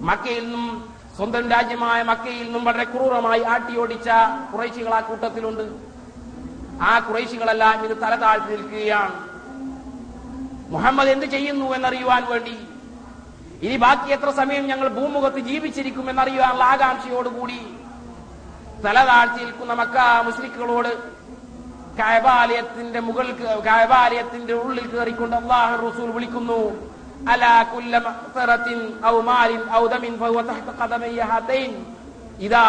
[0.00, 4.08] മക്കയിൽ നിന്നും സ്വന്തം രാജ്യമായ മക്കയിൽ നിന്നും വളരെ ക്രൂരമായി ആട്ടിയോടിച്ച
[4.52, 5.90] കുറേശികൾ ആ കൂട്ടത്തിലുണ്ട്.
[6.88, 9.16] ആ കുറേശികളെല്ലാം ഇത് തല താഴ്ത്തി നിൽക്കുകയാണ്.
[10.72, 12.56] മുഹമ്മദ് എന്ത് ചെയ്യുന്നു എന്നറിയുവാൻ വേണ്ടി?
[13.66, 17.60] ഇനി ബാക്കി എത്ര സമയം ഞങ്ങൾ ഭൂമുഖത്ത് ജീവിച്ചിരിക്കും എന്നറിയുവാനുള്ള ആകാംക്ഷയോടുകൂടി
[18.84, 20.92] തല താഴ്ത്തി നിൽക്കുന്ന മക്ക മുസ്ലിക്കുകളോട്
[21.98, 23.26] കായബാലയത്തിന്റെ മുകൾ
[23.66, 26.60] കായബാലയത്തിന്റെ ഉള്ളിൽ കയറിക്കൊണ്ട് അള്ളാഹു റസൂൽ വിളിക്കുന്നു.
[32.46, 32.66] ഇതാ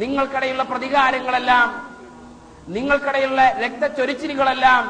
[0.00, 1.87] നിങ്ങൾക്കിടയിലുള്ള പ്രതികാരങ്ങളെല്ലാം
[2.74, 4.84] നിങ്ങൾക്കിടയിലുള്ള രക്തച്ചൊരിച്ചിലുകളെല്ലാം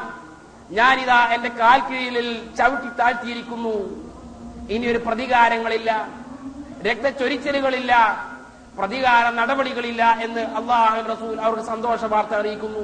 [0.71, 3.75] ഞാനിതാ എന്റെ കാൽ കീഴിൽ ചവിട്ടി താഴ്ത്തിയിരിക്കുന്നു.
[4.73, 5.91] ഇനി ഒരു പ്രതികാരങ്ങളില്ല
[6.87, 7.93] രക്തച്ചൊരിച്ചിലുകളില്ല
[8.77, 12.83] പ്രതികാര നടപടികളില്ല എന്ന് അള്ളാഹു റസൂൽ അവരുടെ സന്തോഷ വാർത്ത അറിയിക്കുന്നു.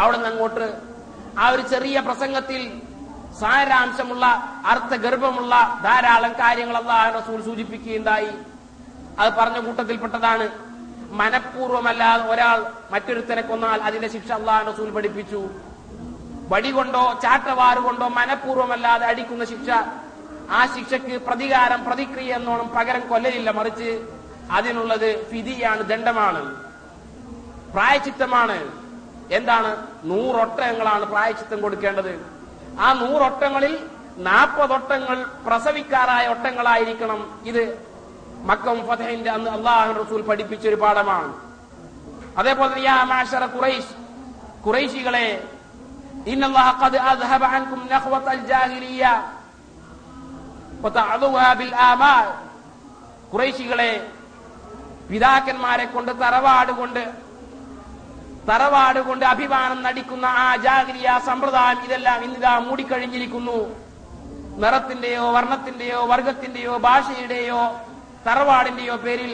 [0.00, 0.66] അവിടെ അങ്ങോട്ട്
[1.38, 2.62] ആ ഒരു ചെറിയ പ്രസംഗത്തിൽ
[3.40, 4.26] സാരാംശമുള്ള
[4.66, 8.32] അർത്ഥഗർഭമുള്ള ധാരാളം കാര്യങ്ങൾ അള്ളാഹു റസൂൽ സൂചിപ്പിക്കുകയുണ്ടായി.
[9.18, 10.67] അത് പറഞ്ഞ കൂട്ടത്തിൽപ്പെട്ടതാണ്.
[11.10, 15.48] മനഃപൂർവമല്ലാതെ ഒരാൾ മറ്റൊരുത്തനെ കൊന്നാൽ അതിന്റെ ശിക്ഷ അള്ളാഹ് റസൂൽ പഠിപ്പിച്ചു.
[16.48, 19.70] വടി കൊണ്ടോ ചാട്ടവാറ് കൊണ്ടോ മനഃപൂർവമല്ലാതെ അടിക്കുന്ന ശിക്ഷ
[20.50, 23.50] ആ ശിക്ഷയ്ക്ക് പ്രതികാരം പ്രതിക്രിയ എന്നോണം പകരം കൊല്ലലില്ല.
[23.50, 24.08] മറിച്ച്
[24.52, 26.68] അതിനുള്ളത് ഫിതിയാണ് ദണ്ഡമാണ്.
[27.72, 28.72] പ്രായച്ചിത്തമാണ്.
[29.30, 29.86] എന്താണ്?
[30.04, 32.26] നൂറൊട്ടങ്ങളാണ് പ്രായച്ചിത്തം കൊടുക്കേണ്ടത്.
[32.80, 33.86] ആ നൂറൊട്ടങ്ങളിൽ
[34.18, 37.87] നാൽപ്പതൊട്ടങ്ങൾ പ്രസവിക്കാറായ ഒട്ടങ്ങളായിരിക്കണം ഇത്.
[38.50, 41.30] മക്കം ഫതഹിന്റെ അന്ന് അള്ളാഹു റസൂൽ പഠിപ്പിച്ച ഒരു പാഠമാണ്.
[42.38, 43.92] അതേപോലെ തന്നെ യാ മാഷറ ഖുറൈശ്
[44.66, 45.28] ഖുറൈശികളെ
[46.32, 49.04] ഇന്നല്ലാഹ ഖദ് അദ്ഹബ അൻകും നഖ്വത്തൽ ജാഹിലിയ്യ
[50.84, 52.26] വതഅദുഹാ ബിൽ ആമാൽ
[53.32, 53.92] ഖുറൈശികളെ
[55.10, 57.02] പിതാക്കന്മാരെ കൊണ്ട് തറവാട് കൊണ്ട്
[58.48, 63.58] തറവാട് കൊണ്ട് അഭിമാനം നടിക്കുന്ന ആ ജാഗ്രിയ സമ്പ്രദായം ഇതെല്ലാം ഇന്നിതാ മൂടിക്കഴിഞ്ഞിരിക്കുന്നു.
[64.62, 67.62] നിറത്തിന്റെയോ വർണത്തിന്റെയോ വർഗത്തിന്റെയോ ഭാഷയുടെയോ
[68.28, 69.32] തറവാടിന്റെയോ പേരിൽ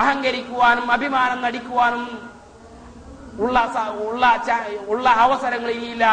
[0.00, 2.04] അഹങ്കരിക്കുവാനും അഭിമാനം നടിക്കുവാനും
[3.44, 3.56] ഉള്ള
[4.06, 4.24] ഉള്ള
[4.92, 6.04] ഉള്ള അവസരങ്ങൾ ഇനിയില്ല.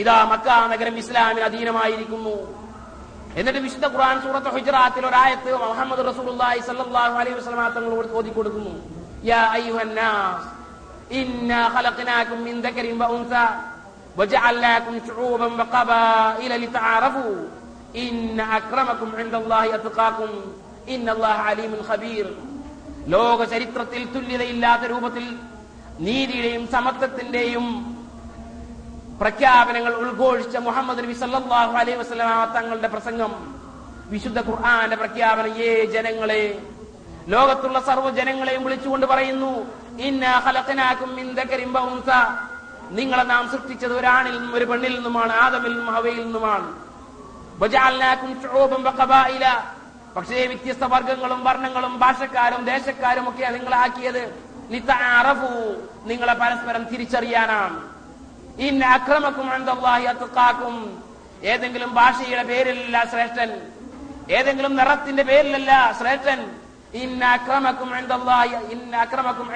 [0.00, 2.36] ഇതാ മക്ക നഗരം ഇസ്ലാമിന് അധീനമായിരിക്കുന്നു.
[3.38, 8.74] എന്നിട്ട് വിശുദ്ധ ഖുർആൻ സൂറത്ത് ഹുജറാത്തിൽ ഒരായത്ത് മുഹമ്മദ് റസൂലുള്ളാഹി സ്വല്ലല്ലാഹു അലൈഹി വസല്ലം തങ്ങളോട് ഓതി കൊടുക്കുന്നു
[9.30, 10.46] യാ അയ്യുഹൻ നാസ്
[11.20, 13.34] ഇന്നാ ഖലഖനാകും മിൻ ദക്കരിൻ വ ഉൻസ
[14.20, 17.26] വജഅൽനാകും ശുഊബൻ വഖബായില ലിതആറഫു
[18.04, 20.32] ഇന്ന അക്രമകും ഇൻദല്ലാഹി അത്ഖാകും
[20.92, 22.26] അലീമുൻ ഖബീർ.
[23.14, 25.26] ലോക ചരിത്രത്തിൽ തുല്യതയില്ലാത്ത രൂപത്തിൽ
[26.06, 27.66] നീതിയുടെയും സമത്വത്തിന്റെയും
[29.20, 33.32] പ്രഖ്യാപനങ്ങൾ ഉദ്ഘോഷിച്ച മുഹമ്മദ് നബി സല്ലല്ലാഹു അലൈഹി വസല്ലമ തങ്ങളുടെ പ്രസംഗം.
[34.12, 36.42] വിശുദ്ധ ഖുർആന്റെ പ്രഖ്യാപനം ഏ ജനങ്ങളെ
[37.34, 39.52] ലോകത്തുള്ള സർവ ജനങ്ങളെയും വിളിച്ചുകൊണ്ട് പറയുന്നു
[42.98, 46.68] നിങ്ങളെ നാം സൃഷ്ടിച്ചത് ഒരാണിൽ നിന്നും ഒരു പെണ്ണിൽ നിന്നുമാണ് ആദമിൽ നിന്നും ഹവയിൽ നിന്നുമാണ്.
[50.18, 54.22] പക്ഷേ വ്യത്യസ്ത വർഗങ്ങളും വർണങ്ങളും ഭാഷക്കാരും ദേശക്കാരും ഒക്കെയാണ് നിങ്ങളാക്കിയത്
[54.70, 55.50] ലിതഅറഫു
[56.06, 57.76] നിങ്ങളെ പരസ്പരം തിരിച്ചറിയാനാണ്.
[58.58, 60.76] ഇന്ന അക്രമക്കും അത്ഖാക്കും
[61.42, 63.50] ഏതെങ്കിലും ഭാഷയുടെ പേരിലല്ല ശ്രേഷ്ഠൻ.
[64.30, 66.40] ഏതെങ്കിലും നിറത്തിന്റെ പേരിലല്ല ശ്രേഷ്ഠൻ.
[66.94, 67.90] ഇന്ന അക്രമക്കും
[68.72, 69.48] ഇന്ന അക്രമക്കും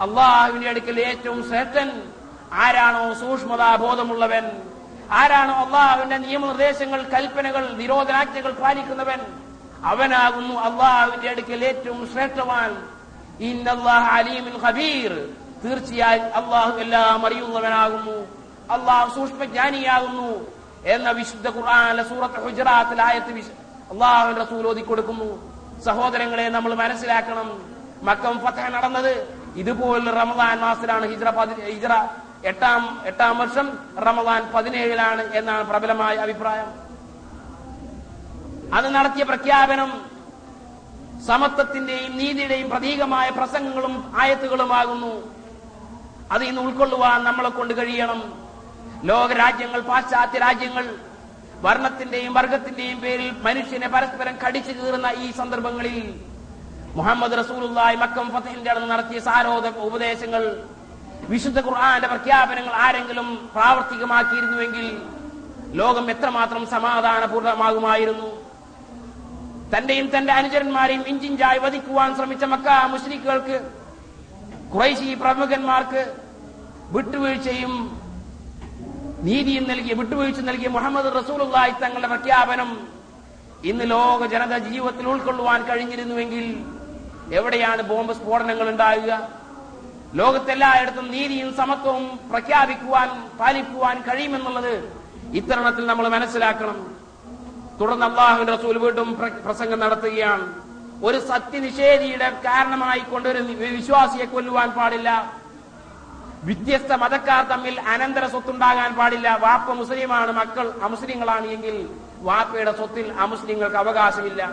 [0.00, 2.02] അള്ളാഹുവിന്റെ അടുക്കൽ ഏറ്റവും ശ്രേഷ്ഠൻ
[2.52, 4.44] ആരാണോ സൂക്ഷ്മതാ ബോധമുള്ളവൻ
[5.12, 9.20] ആരാണോ അള്ളാഹുവിന്റെ നിയമനിർദ്ദേശങ്ങൾ കൽപ്പനകൾ നിരോധനാജ്ഞകൾ പാലിക്കുന്നവൻ
[9.84, 12.88] അവനാകുന്നു അള്ളാഹുവിന്റെ അടുക്കൽ ഏറ്റവും ശ്രേഷ്ഠവാൻ.
[13.90, 15.28] അലീമുൽ ഖബീർ.
[15.64, 18.16] തീർച്ചയായും അള്ളാഹു എല്ലാം അറിയുന്നവനാകുന്നു.
[18.72, 20.46] അള്ളാഹു സൂക്ഷ്മജ്ഞാനിയാകുന്നു
[20.84, 23.38] എന്ന വിശുദ്ധ ഖുർആാനിലെ സൂറത്ത് ഹുജറാത്തിൽ ആയത്ത്
[23.90, 25.52] അള്ളാഹു റസൂൽ കൊടുക്കുന്നു
[25.82, 27.74] സഹോദരങ്ങളെ നമ്മൾ മനസ്സിലാക്കണം.
[28.02, 31.28] മക്കം ഫത്തഹ നടന്നത് ഇതുപോലുള്ള റമദാൻ മാസത്തിലാണ് ഹിജ്റ
[31.60, 32.08] ഹിജ്ര
[32.44, 33.66] എട്ടാം എട്ടാം വർഷം
[34.06, 36.68] റമദാൻ പതിനേഴിലാണ് എന്നാണ് പ്രബലമായ അഭിപ്രായം.
[38.76, 39.90] അത് നടത്തിയ പ്രഖ്യാപനം
[41.26, 45.12] സമത്വത്തിന്റെയും നീതിയുടെയും പ്രതീകമായ പ്രസംഗങ്ങളും ആയത്തുകളുമാകുന്നു.
[46.32, 48.20] അത് ഇന്ന് ഉൾക്കൊള്ളുവാൻ നമ്മളെ കൊണ്ട് കഴിയണം.
[49.04, 50.84] ലോകരാജ്യങ്ങൾ പാശ്ചാത്യ രാജ്യങ്ങൾ
[51.64, 55.96] വർണത്തിന്റെയും വർഗത്തിന്റെയും പേരിൽ മനുഷ്യനെ പരസ്പരം കടിച്ചു കീറുന്ന ഈ സന്ദർഭങ്ങളിൽ
[56.96, 60.42] മുഹമ്മദ് റസൂലുള്ളാഹി മക്കം ഫത്തഹിന്റെ അടന്ന് നടത്തിയ സാരോധ ഉപദേശങ്ങൾ
[61.26, 64.86] വിശുദ്ധ ഖുർആാന്റെ പ്രഖ്യാപനങ്ങൾ ആരെങ്കിലും പ്രാവർത്തികമാക്കിയിരുന്നുവെങ്കിൽ
[65.74, 68.28] ലോകം എത്രമാത്രം സമാധാനപൂർണമാകുമായിരുന്നു?
[69.72, 73.56] തന്റെയും തന്റെ അനുചരന്മാരെയും ഇഞ്ചിഞ്ചായി വധിക്കുവാൻ ശ്രമിച്ച മക്ക മുസ്ലിക്കുകൾക്ക്
[74.72, 76.02] കുറേശി പ്രമുഖന്മാർക്ക്
[76.90, 77.74] വിട്ടുവീഴ്ചയും
[79.22, 82.70] നീതിയും നൽകിയ വിട്ടുവീഴ്ച നൽകിയ മുഹമ്മദ് റസൂലുള്ളാഹി തങ്ങളുടെ പ്രഖ്യാപനം
[83.64, 86.44] ഇന്ന് ലോക ജനത ജീവിതത്തിൽ ഉൾക്കൊള്ളുവാൻ കഴിഞ്ഞിരുന്നുവെങ്കിൽ
[87.38, 89.12] എവിടെയാണ് ബോംബ് സ്ഫോടനങ്ങൾ ഉണ്ടാകുക
[90.14, 94.98] ലോകത്തെല്ലായിടത്തും നീതിയും സമത്വവും പ്രഖ്യാപിക്കുവാൻ പാലിക്കുവാൻ കഴിയുമെന്നുള്ളത്
[95.32, 96.96] ഇത്തരണത്തിൽ നമ്മൾ മനസ്സിലാക്കണം.
[97.80, 100.52] തുടർന്ന് അള്ളാഹുവിന്റെ റസൂൽ വീണ്ടും പ്ര- പ്രസംഗം നടത്തുകയാണ്.
[101.04, 105.32] ഒരു സത്യനിഷേധിയുടെ കാരണമായി കൊണ്ടൊരു വിശ്വാസിയെ കൊല്ലുവാൻ പാടില്ല.
[106.44, 109.36] വ്യത്യസ്ത മതക്കാർ തമ്മിൽ അനന്തര സ്വത്തുണ്ടാകാൻ പാടില്ല.
[109.36, 111.88] വാപ്പ മുസ്ലിമാണ് മക്കൾ അമുസ്ലിങ്ങളാണ് എങ്കിൽ
[112.18, 114.50] വാപ്പയുടെ സ്വത്തിൽ അമുസ്ലിങ്ങൾക്ക് അവകാശമില്ല.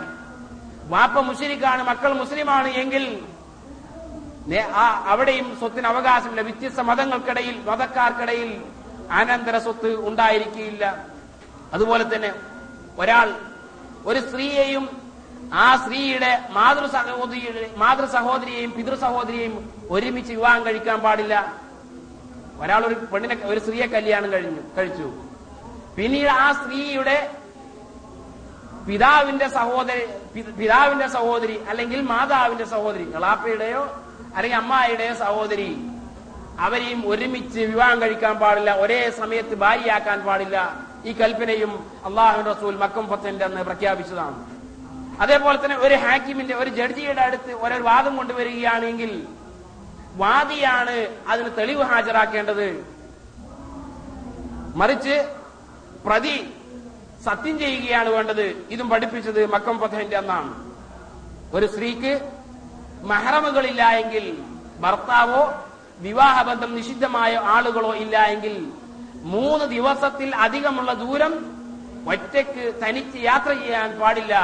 [0.84, 3.35] വാപ്പ മുസ്ലിക്കാണ് മക്കൾ മുസ്ലിമാണ് എങ്കിൽ
[4.54, 8.50] ആ അവിടെയും സ്വത്തിന് അവകാശമില്ല വ്യത്യസ്ത മതങ്ങൾക്കിടയിൽ മതക്കാർക്കിടയിൽ
[9.18, 10.84] അനന്തര സ്വത്ത് ഉണ്ടായിരിക്കില്ല
[11.74, 12.30] അതുപോലെ തന്നെ
[13.02, 13.28] ഒരാൾ
[14.06, 14.84] ഒരു സ്ത്രീയെയും
[15.52, 19.54] ആ സ്ത്രീയുടെ മാതൃ സഹോദരിയുടെ മാതൃ സഹോദരിയെയും പിതൃ സഹോദരിയെയും
[19.90, 21.34] ഒരുമിച്ച് വിവാഹം കഴിക്കാൻ പാടില്ല.
[22.62, 25.08] ഒരാൾ ഒരു പെണ്ണിനെ ഒരു സ്ത്രീയെ കല്യാണം കഴിഞ്ഞു കഴിച്ചു.
[25.96, 27.16] പിന്നീട് ആ സ്ത്രീയുടെ
[28.86, 30.02] പിതാവിന്റെ സഹോദരി
[30.58, 33.82] പിതാവിന്റെ സഹോദരി അല്ലെങ്കിൽ മാതാവിന്റെ സഹോദരി കളാപ്പയുടെയോ
[34.34, 35.70] അല്ലെങ്കിൽ അമ്മായിയുടെയോ സഹോദരി
[36.66, 40.56] അവരെയും ഒരുമിച്ച് വിവാഹം കഴിക്കാൻ പാടില്ല ഒരേ സമയത്ത് ഭാര്യയാക്കാൻ പാടില്ല.
[41.04, 41.72] ഈ കൽപ്പനയും
[42.04, 44.38] അള്ളാഹു റസൂൽ മക്കം പത്തിന്റെ അന്ന് പ്രഖ്യാപിച്ചതാണ്.
[45.20, 49.12] അതേപോലെ തന്നെ ഒരു ഹാക്കിമിന്റെ ഒരു ജഡ്ജിയുടെ അടുത്ത് ഒരു വാദം കൊണ്ടുവരികയാണെങ്കിൽ
[50.22, 50.96] വാദിയാണ്
[51.28, 52.68] അതിന് തെളിവ് ഹാജരാക്കേണ്ടത്.
[54.80, 55.16] മറിച്ച്
[56.06, 56.36] പ്രതി
[57.26, 58.44] സത്യം ചെയ്യുകയാണ് വേണ്ടത്.
[58.70, 60.52] ഇതും പഠിപ്പിച്ചത് മക്കം പഥന്റെ അന്നാണ്.
[61.56, 62.12] ഒരു സ്ത്രീക്ക്
[63.02, 64.24] മഹറമുകളില്ല എങ്കിൽ
[64.80, 65.42] ഭർത്താവോ
[65.98, 68.72] വിവാഹബന്ധം നിഷിദ്ധമായ ആളുകളോ ഇല്ല എങ്കിൽ
[69.34, 71.32] മൂന്ന് ദിവസത്തിൽ അധികമുള്ള ദൂരം
[72.08, 74.34] ഒറ്റയ്ക്ക് തനിച്ച് യാത്ര ചെയ്യാൻ പാടില്ല.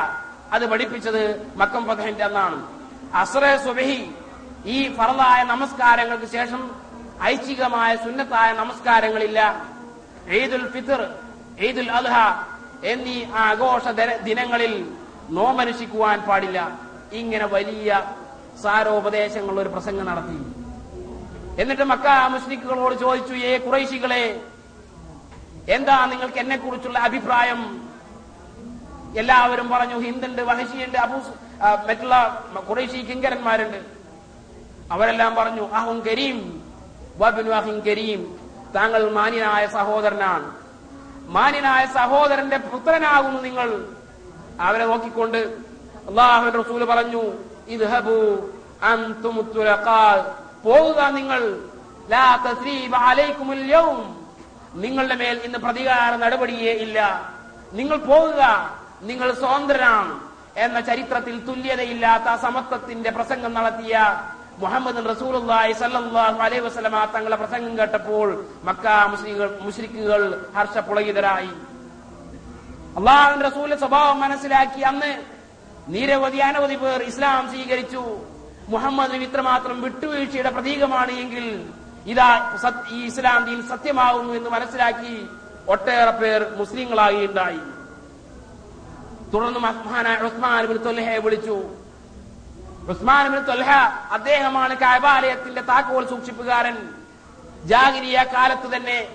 [0.52, 1.22] അത് പഠിപ്പിച്ചത്
[1.56, 2.58] മക്കം പഥന്റെ അന്നാണ്.
[3.14, 4.00] അസ്ര സുബഹി
[4.66, 6.62] ഈ ഫറലായ നമസ്കാരങ്ങൾക്ക് ശേഷം
[7.22, 9.40] ഐച്ഛികമായ സുന്നത്തായ നമസ്കാരങ്ങളില്ല.
[10.28, 11.00] ഈദുൽ ഫിത്തർ
[11.60, 12.16] ഈദുൽ അദ്ഹ
[12.84, 14.92] എന്നീ ആഘോഷ ദിന- ദിനങ്ങളിൽ
[15.30, 16.78] നോമനുഷ്ഠിക്കുവാൻ പാടില്ല.
[17.12, 18.02] ഇങ്ങനെ വലിയ
[18.62, 20.62] സാരോപദേശങ്ങൾ ഒരു പ്രസംഗം നടത്തി.
[21.62, 24.40] എന്നിട്ട് മക്ക മുസ്ലിക്കുകളോട് ചോദിച്ചു ഏ കുറൈശികളെ
[25.68, 27.90] എന്താ നിങ്ങൾക്ക് എന്നെ കുറിച്ചുള്ള അഭിപ്രായം?
[29.18, 31.18] എല്ലാവരും പറഞ്ഞു ഹിന്ദുണ്ട് വഹശിയുണ്ട് അബൂ
[31.88, 33.82] മറ്റുള്ള കുറേശി കിങ്കരന്മാരുണ്ട്.
[34.92, 36.62] അവരെല്ലാം പറഞ്ഞു അഹും കരീം
[37.18, 38.38] വബിൻ അഹിം കരീം
[38.74, 40.61] താങ്കൾ മാന്യനായ സഹോദരനാണ്.
[41.34, 43.68] മാന്യനായ സഹോദരന്റെ പുത്രനാകുന്നു നിങ്ങൾ.
[44.60, 45.40] അവരെ നോക്കിക്കൊണ്ട്
[46.08, 47.22] അള്ളാഹുവിന്റെ റസൂൽ പറഞ്ഞു
[50.64, 51.42] പോകുക നിങ്ങൾ.
[54.84, 56.98] നിങ്ങളുടെ മേൽ ഇന്ന് പ്രതികാര നടപടിയേ ഇല്ല.
[57.78, 58.42] നിങ്ങൾ പോകുക
[59.02, 60.14] നിങ്ങൾ സ്വതന്ത്രരാണ്
[60.56, 63.94] എന്ന ചരിത്രത്തിൽ തുല്യതയില്ലാത്ത സമത്വത്തിന്റെ പ്രസംഗം നടത്തിയ
[64.62, 68.28] മുഹമ്മദ് റസൂലുള്ളാഹി സല്ലല്ലാഹു അലൈഹി വസല്ലമ തങ്ങളുടെ പ്രസംഗം കേട്ടപ്പോൾ
[68.68, 70.22] മക്ക മുസ്ലിങ്ങൾ മുസ്ലിക്കുകൾ
[70.56, 71.52] ഹർഷപുളകിതരായി.
[72.98, 75.12] അള്ളാഹു റസൂലിന്റെ സ്വഭാവം മനസ്സിലാക്കി അന്ന്
[75.94, 78.02] നിരവധി അനവധി പേർ ഇസ്ലാം സ്വീകരിച്ചു.
[78.72, 81.46] മുഹമ്മദ് ഇത്രമാത്രം വിട്ടുവീഴ്ചയുടെ പ്രതീകമാണ് എങ്കിൽ
[82.12, 82.28] ഇതാ
[82.96, 85.14] ഈ ഇസ്ലാം ദീൻ സത്യമാകുന്നു എന്ന് മനസ്സിലാക്കി
[85.72, 87.62] ഒട്ടേറെ പേർ മുസ്ലിങ്ങളായി ഉണ്ടായി.
[89.32, 90.64] തുടർന്ന് മഹാനായ ഉസ്മാൻ
[91.26, 91.56] വിളിച്ചു.
[92.90, 93.70] ഉസ്മാൻ തൊൽഹ
[94.16, 96.76] അദ്ദേഹമാണ് കായബാലയത്തിന്റെ താക്കോൽ സൂക്ഷിപ്പുകാരൻ.
[97.64, 99.08] ജാഗിരിയ കാലത്ത് തന്നെ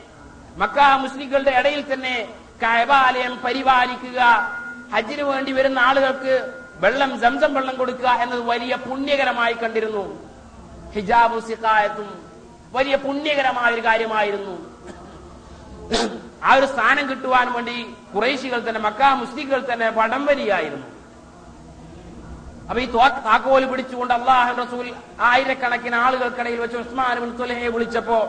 [0.57, 2.15] മക്ക മുസ്ലിങ്ങളുടെ ഇടയിൽ തന്നെ
[2.63, 4.19] കായബാലയം പരിപാലിക്കുക.
[4.93, 6.33] ഹജ്ജിന് വേണ്ടി വരുന്ന ആളുകൾക്ക്
[6.83, 10.05] വെള്ളം സംസം വെള്ളം കൊടുക്കുക എന്നത് വലിയ പുണ്യകരമായി കണ്ടിരുന്നു.
[10.95, 12.09] ഹിജാബു സിക്കായത്തും
[12.73, 14.55] വലിയ പുണ്യകരമായ ഒരു കാര്യമായിരുന്നു.
[16.43, 20.96] ആ ഒരു സ്ഥാനം കിട്ടുവാൻ വേണ്ടി കുറേശികൾ തന്നെ മക്ക മുസ്ലിങ്ങൾ തന്നെ വടംവലിയായിരുന്നു
[22.69, 22.87] അപ്പൊ ഈ
[23.27, 24.85] താക്കോൽ പിടിച്ചുകൊണ്ട് അള്ളാഹു റസൂൽ
[25.29, 28.19] ആയിരക്കണക്കിന് ആളുകൾക്കിടയിൽ വെച്ച് ഉസ്മാൻ തുലഹയെ വിളിച്ചപ്പോ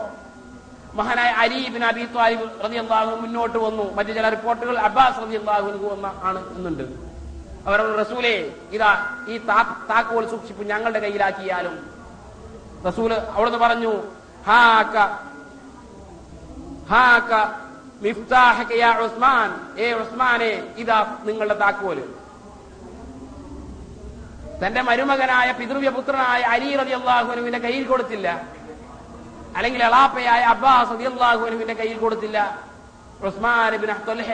[0.99, 3.85] മഹാനായ അലീബിൻ അബി ത്വാലിബ് റതി അള്ളാഹു മുന്നോട്ട് വന്നു.
[3.97, 6.85] മറ്റു ചില റിപ്പോർട്ടുകൾ അബ്ബാസ് റതി അള്ളാഹു വന്ന ആണ് എന്നുണ്ട്.
[7.67, 8.33] അവർ റസൂലെ
[8.75, 8.91] ഇതാ
[9.27, 9.37] ഈ
[9.89, 11.75] താക്കോൽ സൂക്ഷിപ്പ് ഞങ്ങളുടെ കയ്യിലാക്കിയാലും.
[12.87, 13.93] റസൂൽ അവിടുന്ന് പറഞ്ഞു
[14.47, 14.95] ഹാക്ക
[16.91, 17.33] ഹാക്ക
[19.05, 21.99] ഉസ്മാൻ ഏ ഉസ്മാനെ ഇതാ നിങ്ങളുടെ താക്കോൽ.
[24.65, 28.41] തന്റെ മരുമകനായ പിതൃവ്യപുത്രനായ അലി റതി അള്ളാഹുനുവിന്റെ കയ്യിൽ കൊടുത്തില്ല.
[29.55, 32.69] അല്ലെങ്കിൽ എളാപ്പയായ അബ്ബാസ് റതി അള്ളാഹുനുവിന്റെ കയ്യിൽ കൊടുത്തില്ല.
[33.23, 33.73] ഉസ്മാൻ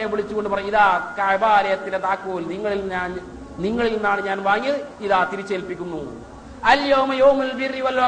[0.05, 3.19] വിളിച്ചുകൊണ്ട് പറഞ്ഞു ഇതാ കബാലയത്തിന്റെ താക്കോൽ നിങ്ങളിൽ ഞാൻ
[3.57, 4.87] നിങ്ങളിൽ നിന്നാണ് ഞാൻ വാങ്ങിയത്.
[4.99, 6.25] ഇതാ തിരിച്ചേൽപ്പിക്കുന്നു.
[7.81, 7.99] വൽ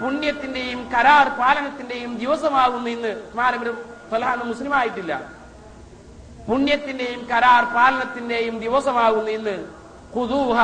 [0.00, 3.08] പുണ്യത്തിന്റെയും കരാർ പാലനത്തിന്റെയും ദിവസമാകുന്നു ഇന്ന്.
[3.08, 3.54] ഉസ്മാൻ
[4.10, 5.20] മുസ്ലിമായിട്ടില്ല മുസ്ലിം ആയിട്ടില്ല
[6.48, 9.81] പുണ്യത്തിന്റെയും കരാർ പാലനത്തിന്റെയും ദിവസമാകുന്നു ഇന്ന്.
[10.16, 10.56] ഖുദൂഹ.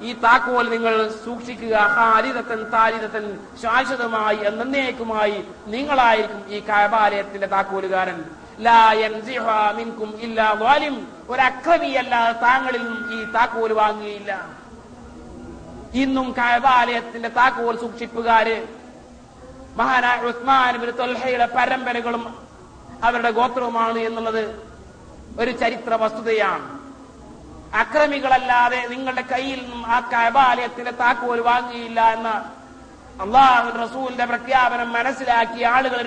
[0.00, 1.76] ഈ താക്കോൽ നിങ്ങൾ സൂക്ഷിക്കുക.
[1.76, 8.24] ഹാരിതത്തൻ താരിതത്തൻ ശാശ്വതമായി എന്നേക്കുമായി നിങ്ങളായിരിക്കും ഈ കാബാലയത്തിന്റെ താക്കോലുകാരൻ.
[11.28, 12.82] ഒരക്രമിയല്ലാതെ താങ്കളിൽ
[13.20, 14.46] ഈ താക്കോൽ വാങ്ങുകയില്ല.
[15.94, 18.66] ഇന്നും കബാലയത്തിന്റെ താക്കോൽ സൂക്ഷിപ്പുകാര്
[19.76, 22.48] മഹാനായ ഉസ്മാൻ തൊൽഹയുടെ പരമ്പരകളും
[23.04, 24.68] അവരുടെ ഗോത്രവുമാണ് എന്നുള്ളത്
[25.38, 26.83] ഒരു ചരിത്ര വസ്തുതയാണ്.
[27.74, 32.28] അക്രമികളല്ലാതെ നിങ്ങളുടെ കയ്യിൽ നിന്നും ആ കബാലയത്തിന്റെ താക്കോൽ വാങ്ങിയില്ല എന്ന
[33.20, 36.06] അള്ളാഹു റസൂലിന്റെ പ്രഖ്യാപനം മനസ്സിലാക്കി ആളുകൾ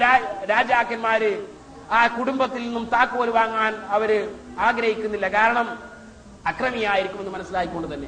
[0.49, 1.45] രാജാക്കന്മാര്
[1.91, 5.27] ആ കുടുംബത്തിൽ നിന്നും താക്കോൽ വാങ്ങാൻ അവർ ആഗ്രഹിക്കുന്നില്ല.
[5.27, 5.79] കാരണം
[6.45, 8.07] അക്രമിയായിരിക്കുമെന്ന് മനസ്സിലാക്കിക്കൊണ്ട് തന്നെ.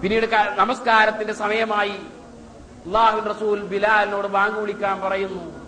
[0.00, 1.96] പിന്നീട് നമസ്കാരത്തിന്റെ സമയമായി
[2.86, 5.60] അള്ളാഹു റസൂൽ ബിലാലിനോട് വാങ്ങു വിളിക്കാൻ പറയുന്നു.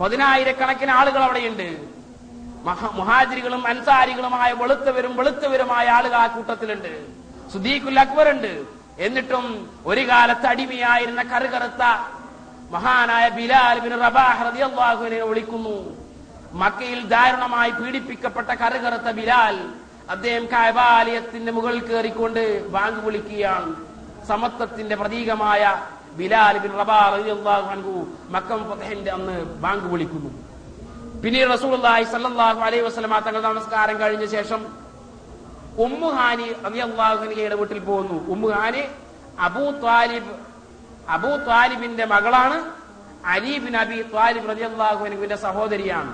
[0.00, 1.87] പതിനായിരക്കണക്കിന് ആളുകൾ അവിടെയുണ്ട്.
[2.66, 7.06] മുഹാജിരികളും അൻസാരികളുമായ വെളുത്തവരും വെളുത്തവരുമായ ആളുകൾ ആ കൂട്ടത്തിലുണ്ട്.
[7.52, 8.64] സുദീഖുൽ അക്ബർ ഉണ്ട്
[8.98, 11.82] എന്നിട്ടും ഒരു കാലത്ത് അടിമയായിരുന്ന കറുകറുത്ത
[12.70, 15.76] മഹാനായ ബിലാൽ ബിൻ റബാഹ് റളിയല്ലാഹുവിനെ വിളിക്കുന്നു.
[16.52, 19.56] മക്കയിൽ ദാരുണമായി പീഡിപ്പിക്കപ്പെട്ട കറുകറുത്ത ബിലാൽ
[20.10, 23.74] അദ്ദേഹം കൈബാലയത്തിന്റെ മുകളിൽ കയറിക്കൊണ്ട് ബാങ്ക് വിളിക്കുകയാണ്.
[24.28, 25.62] സമത്വത്തിന്റെ പ്രതീകമായ
[26.12, 28.60] ബിലാൽ ബിൻ റബാ റളിയല്ലാഹു അൻഹു മക്കം
[29.14, 30.47] അന്ന് ബാങ്ക് വിളിക്കുന്നു.
[31.22, 34.60] പിന്നീട് റസൂലുള്ളാഹി സല്ലാഹു അലൈഹി വസ്ലമ തങ്ങൾ നമസ്കാരം കഴിഞ്ഞ ശേഷം
[35.84, 36.46] ഉമ്മുഹാനി
[36.88, 38.16] അള്ളാഹുനിയുടെ വീട്ടിൽ പോകുന്നു.
[38.32, 38.82] ഉമ്മുഹാനി
[39.46, 40.32] അബൂ ത്വാലിബ്
[41.16, 42.58] അബൂ ത്വാലിബിന്റെ മകളാണ്.
[43.34, 46.12] അലീബിൻ അബി ത്വാലിബ് റളിയല്ലാഹു അൻഹുവിന്റെ സഹോദരിയാണ്.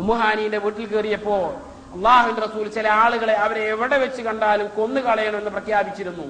[0.00, 1.38] ഉമ്മുഹാനിന്റെ വീട്ടിൽ കയറിയപ്പോ
[1.94, 6.26] അള്ളാഹുവിന്റെ റസൂൽ ചില ആളുകളെ അവരെ എവിടെ വെച്ച് കണ്ടാലും കൊന്നു കളയണമെന്ന് പ്രഖ്യാപിച്ചിരുന്നു.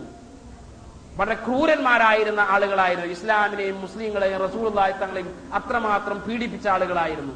[1.18, 3.08] വളരെ ക്രൂരന്മാരായിരുന്ന ആളുകളായിരുന്നു.
[3.16, 5.28] ഇസ്ലാമിനെയും മുസ്ലിങ്ങളെയും റസൂലുള്ളാഹി തങ്ങളെയും
[5.58, 7.34] അത്രമാത്രം പീഡിപ്പിച്ച ആളുകളായിരുന്നു.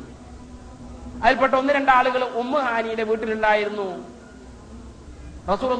[1.25, 3.89] അതിൽപ്പെട്ട ഒന്ന് രണ്ടാളുകൾ ഉമ്മ ഹാനിയുടെ വീട്ടിലുണ്ടായിരുന്നു.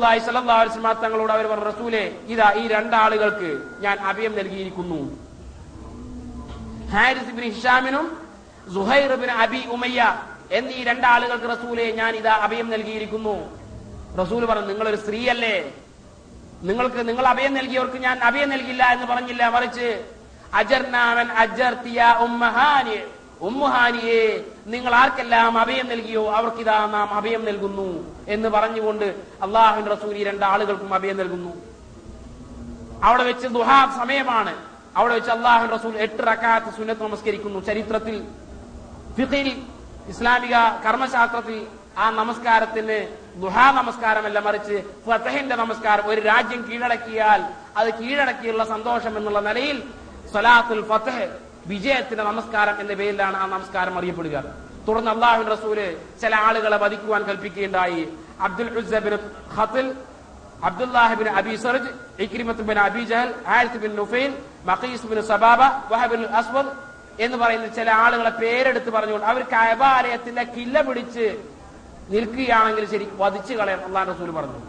[0.07, 5.01] അലൈഹി വസല്ലം തങ്ങളോട് അവർ പറഞ്ഞു റസൂലെ ഇതാ ഈ രണ്ടാളുകൾക്ക് ഞാൻ അഭയം നൽകിയിരിക്കുന്നു.
[6.93, 8.07] ഹാരിസ് ബിൻ ഹിഷാമിനും
[8.75, 13.37] സുഹൈർ ബിൻ അബി ഉമയ്യ എന്നീ രണ്ടാളുകൾക്ക് റസൂലെ ഞാൻ ഇതാ അഭയം നൽകിയിരിക്കുന്നു.
[14.23, 15.57] റസൂൽ പറഞ്ഞു നിങ്ങളൊരു സ്ത്രീയല്ലേ.
[16.63, 19.49] നിങ്ങൾക്ക് നിങ്ങൾ അഭയം നൽകിയവർക്ക് ഞാൻ അഭയം നൽകില്ല എന്ന് പറഞ്ഞില്ല.
[19.49, 19.89] മറിച്ച്
[20.55, 22.99] അജർനാമൻ അജർത്തിയ ഉമ്മഹാനി
[23.41, 29.05] ഉമ്മുഹാനിയെ നിങ്ങൾ ആർക്കെല്ലാം അഭയം നൽകിയോ അവർക്കിതാ നാം അഭയം നൽകുന്നു എന്ന് പറഞ്ഞുകൊണ്ട്
[29.43, 31.53] അള്ളാഹു റസൂൽ ഈ രണ്ടാളുകൾക്കും അഭയം നൽകുന്നു.
[33.05, 34.57] അവിടെ വെച്ച് ദുഹാ സമയമാണ്.
[34.97, 37.61] അവിടെ വെച്ച് അള്ളാഹു റസൂൽ എട്ട് റക്കാത്ത് സുന്നത്ത് നമസ്കരിക്കുന്നു.
[37.61, 38.29] ചരിത്രത്തിൽ
[39.17, 39.63] ഫിഖിൽ
[40.09, 41.67] ഇസ്ലാമിക കർമ്മശാസ്ത്രത്തിൽ
[41.99, 43.09] ആ നമസ്കാരത്തിന്
[43.43, 46.07] ദുഹാ നമസ്കാരമല്ല മറിച്ച് ഫതഹിന്റെ നമസ്കാരം.
[46.07, 47.45] ഒരു രാജ്യം കീഴടക്കിയാൽ
[47.77, 49.83] അത് കീഴടക്കിയുള്ള സന്തോഷം എന്നുള്ള നിലയിൽ
[50.33, 54.37] സലാത്തുൽ ഫതഹ് വിജയത്തിന്റെ നമസ്കാരം എന്ന പേരിലാണ് ആ നമസ്കാരം അറിയപ്പെടുക.
[54.87, 55.79] തുടർന്ന് അള്ളാഹു റസൂൽ
[56.23, 58.03] ചില ആളുകളെ വധിക്കുവാൻ കൽപ്പിക്കുകയുണ്ടായി.
[58.47, 58.71] അബ്ദുൽ
[59.57, 59.87] ഖത്തിൽ
[60.69, 61.91] അബ്ദുല്ലാഹിബിൻ Abi Sarj
[62.25, 64.31] Ikrimat bin Abi Jahal Haris bin Nufain
[64.71, 65.61] Maqees bin Sababa
[65.93, 66.73] വഹബിൻ Aswad
[67.25, 71.27] എന്ന് പറയുന്ന ചില ആളുകളെ പേരെടുത്ത് പറഞ്ഞുകൊണ്ട് അവർ കൈബാലയത്തിന്റെ കില്ല പിടിച്ച്
[72.13, 74.61] നിൽക്കുകയാണെങ്കിൽ ശരി വധിച്ചു കളയാൻ അള്ളാഹു റസൂൽ പറഞ്ഞു.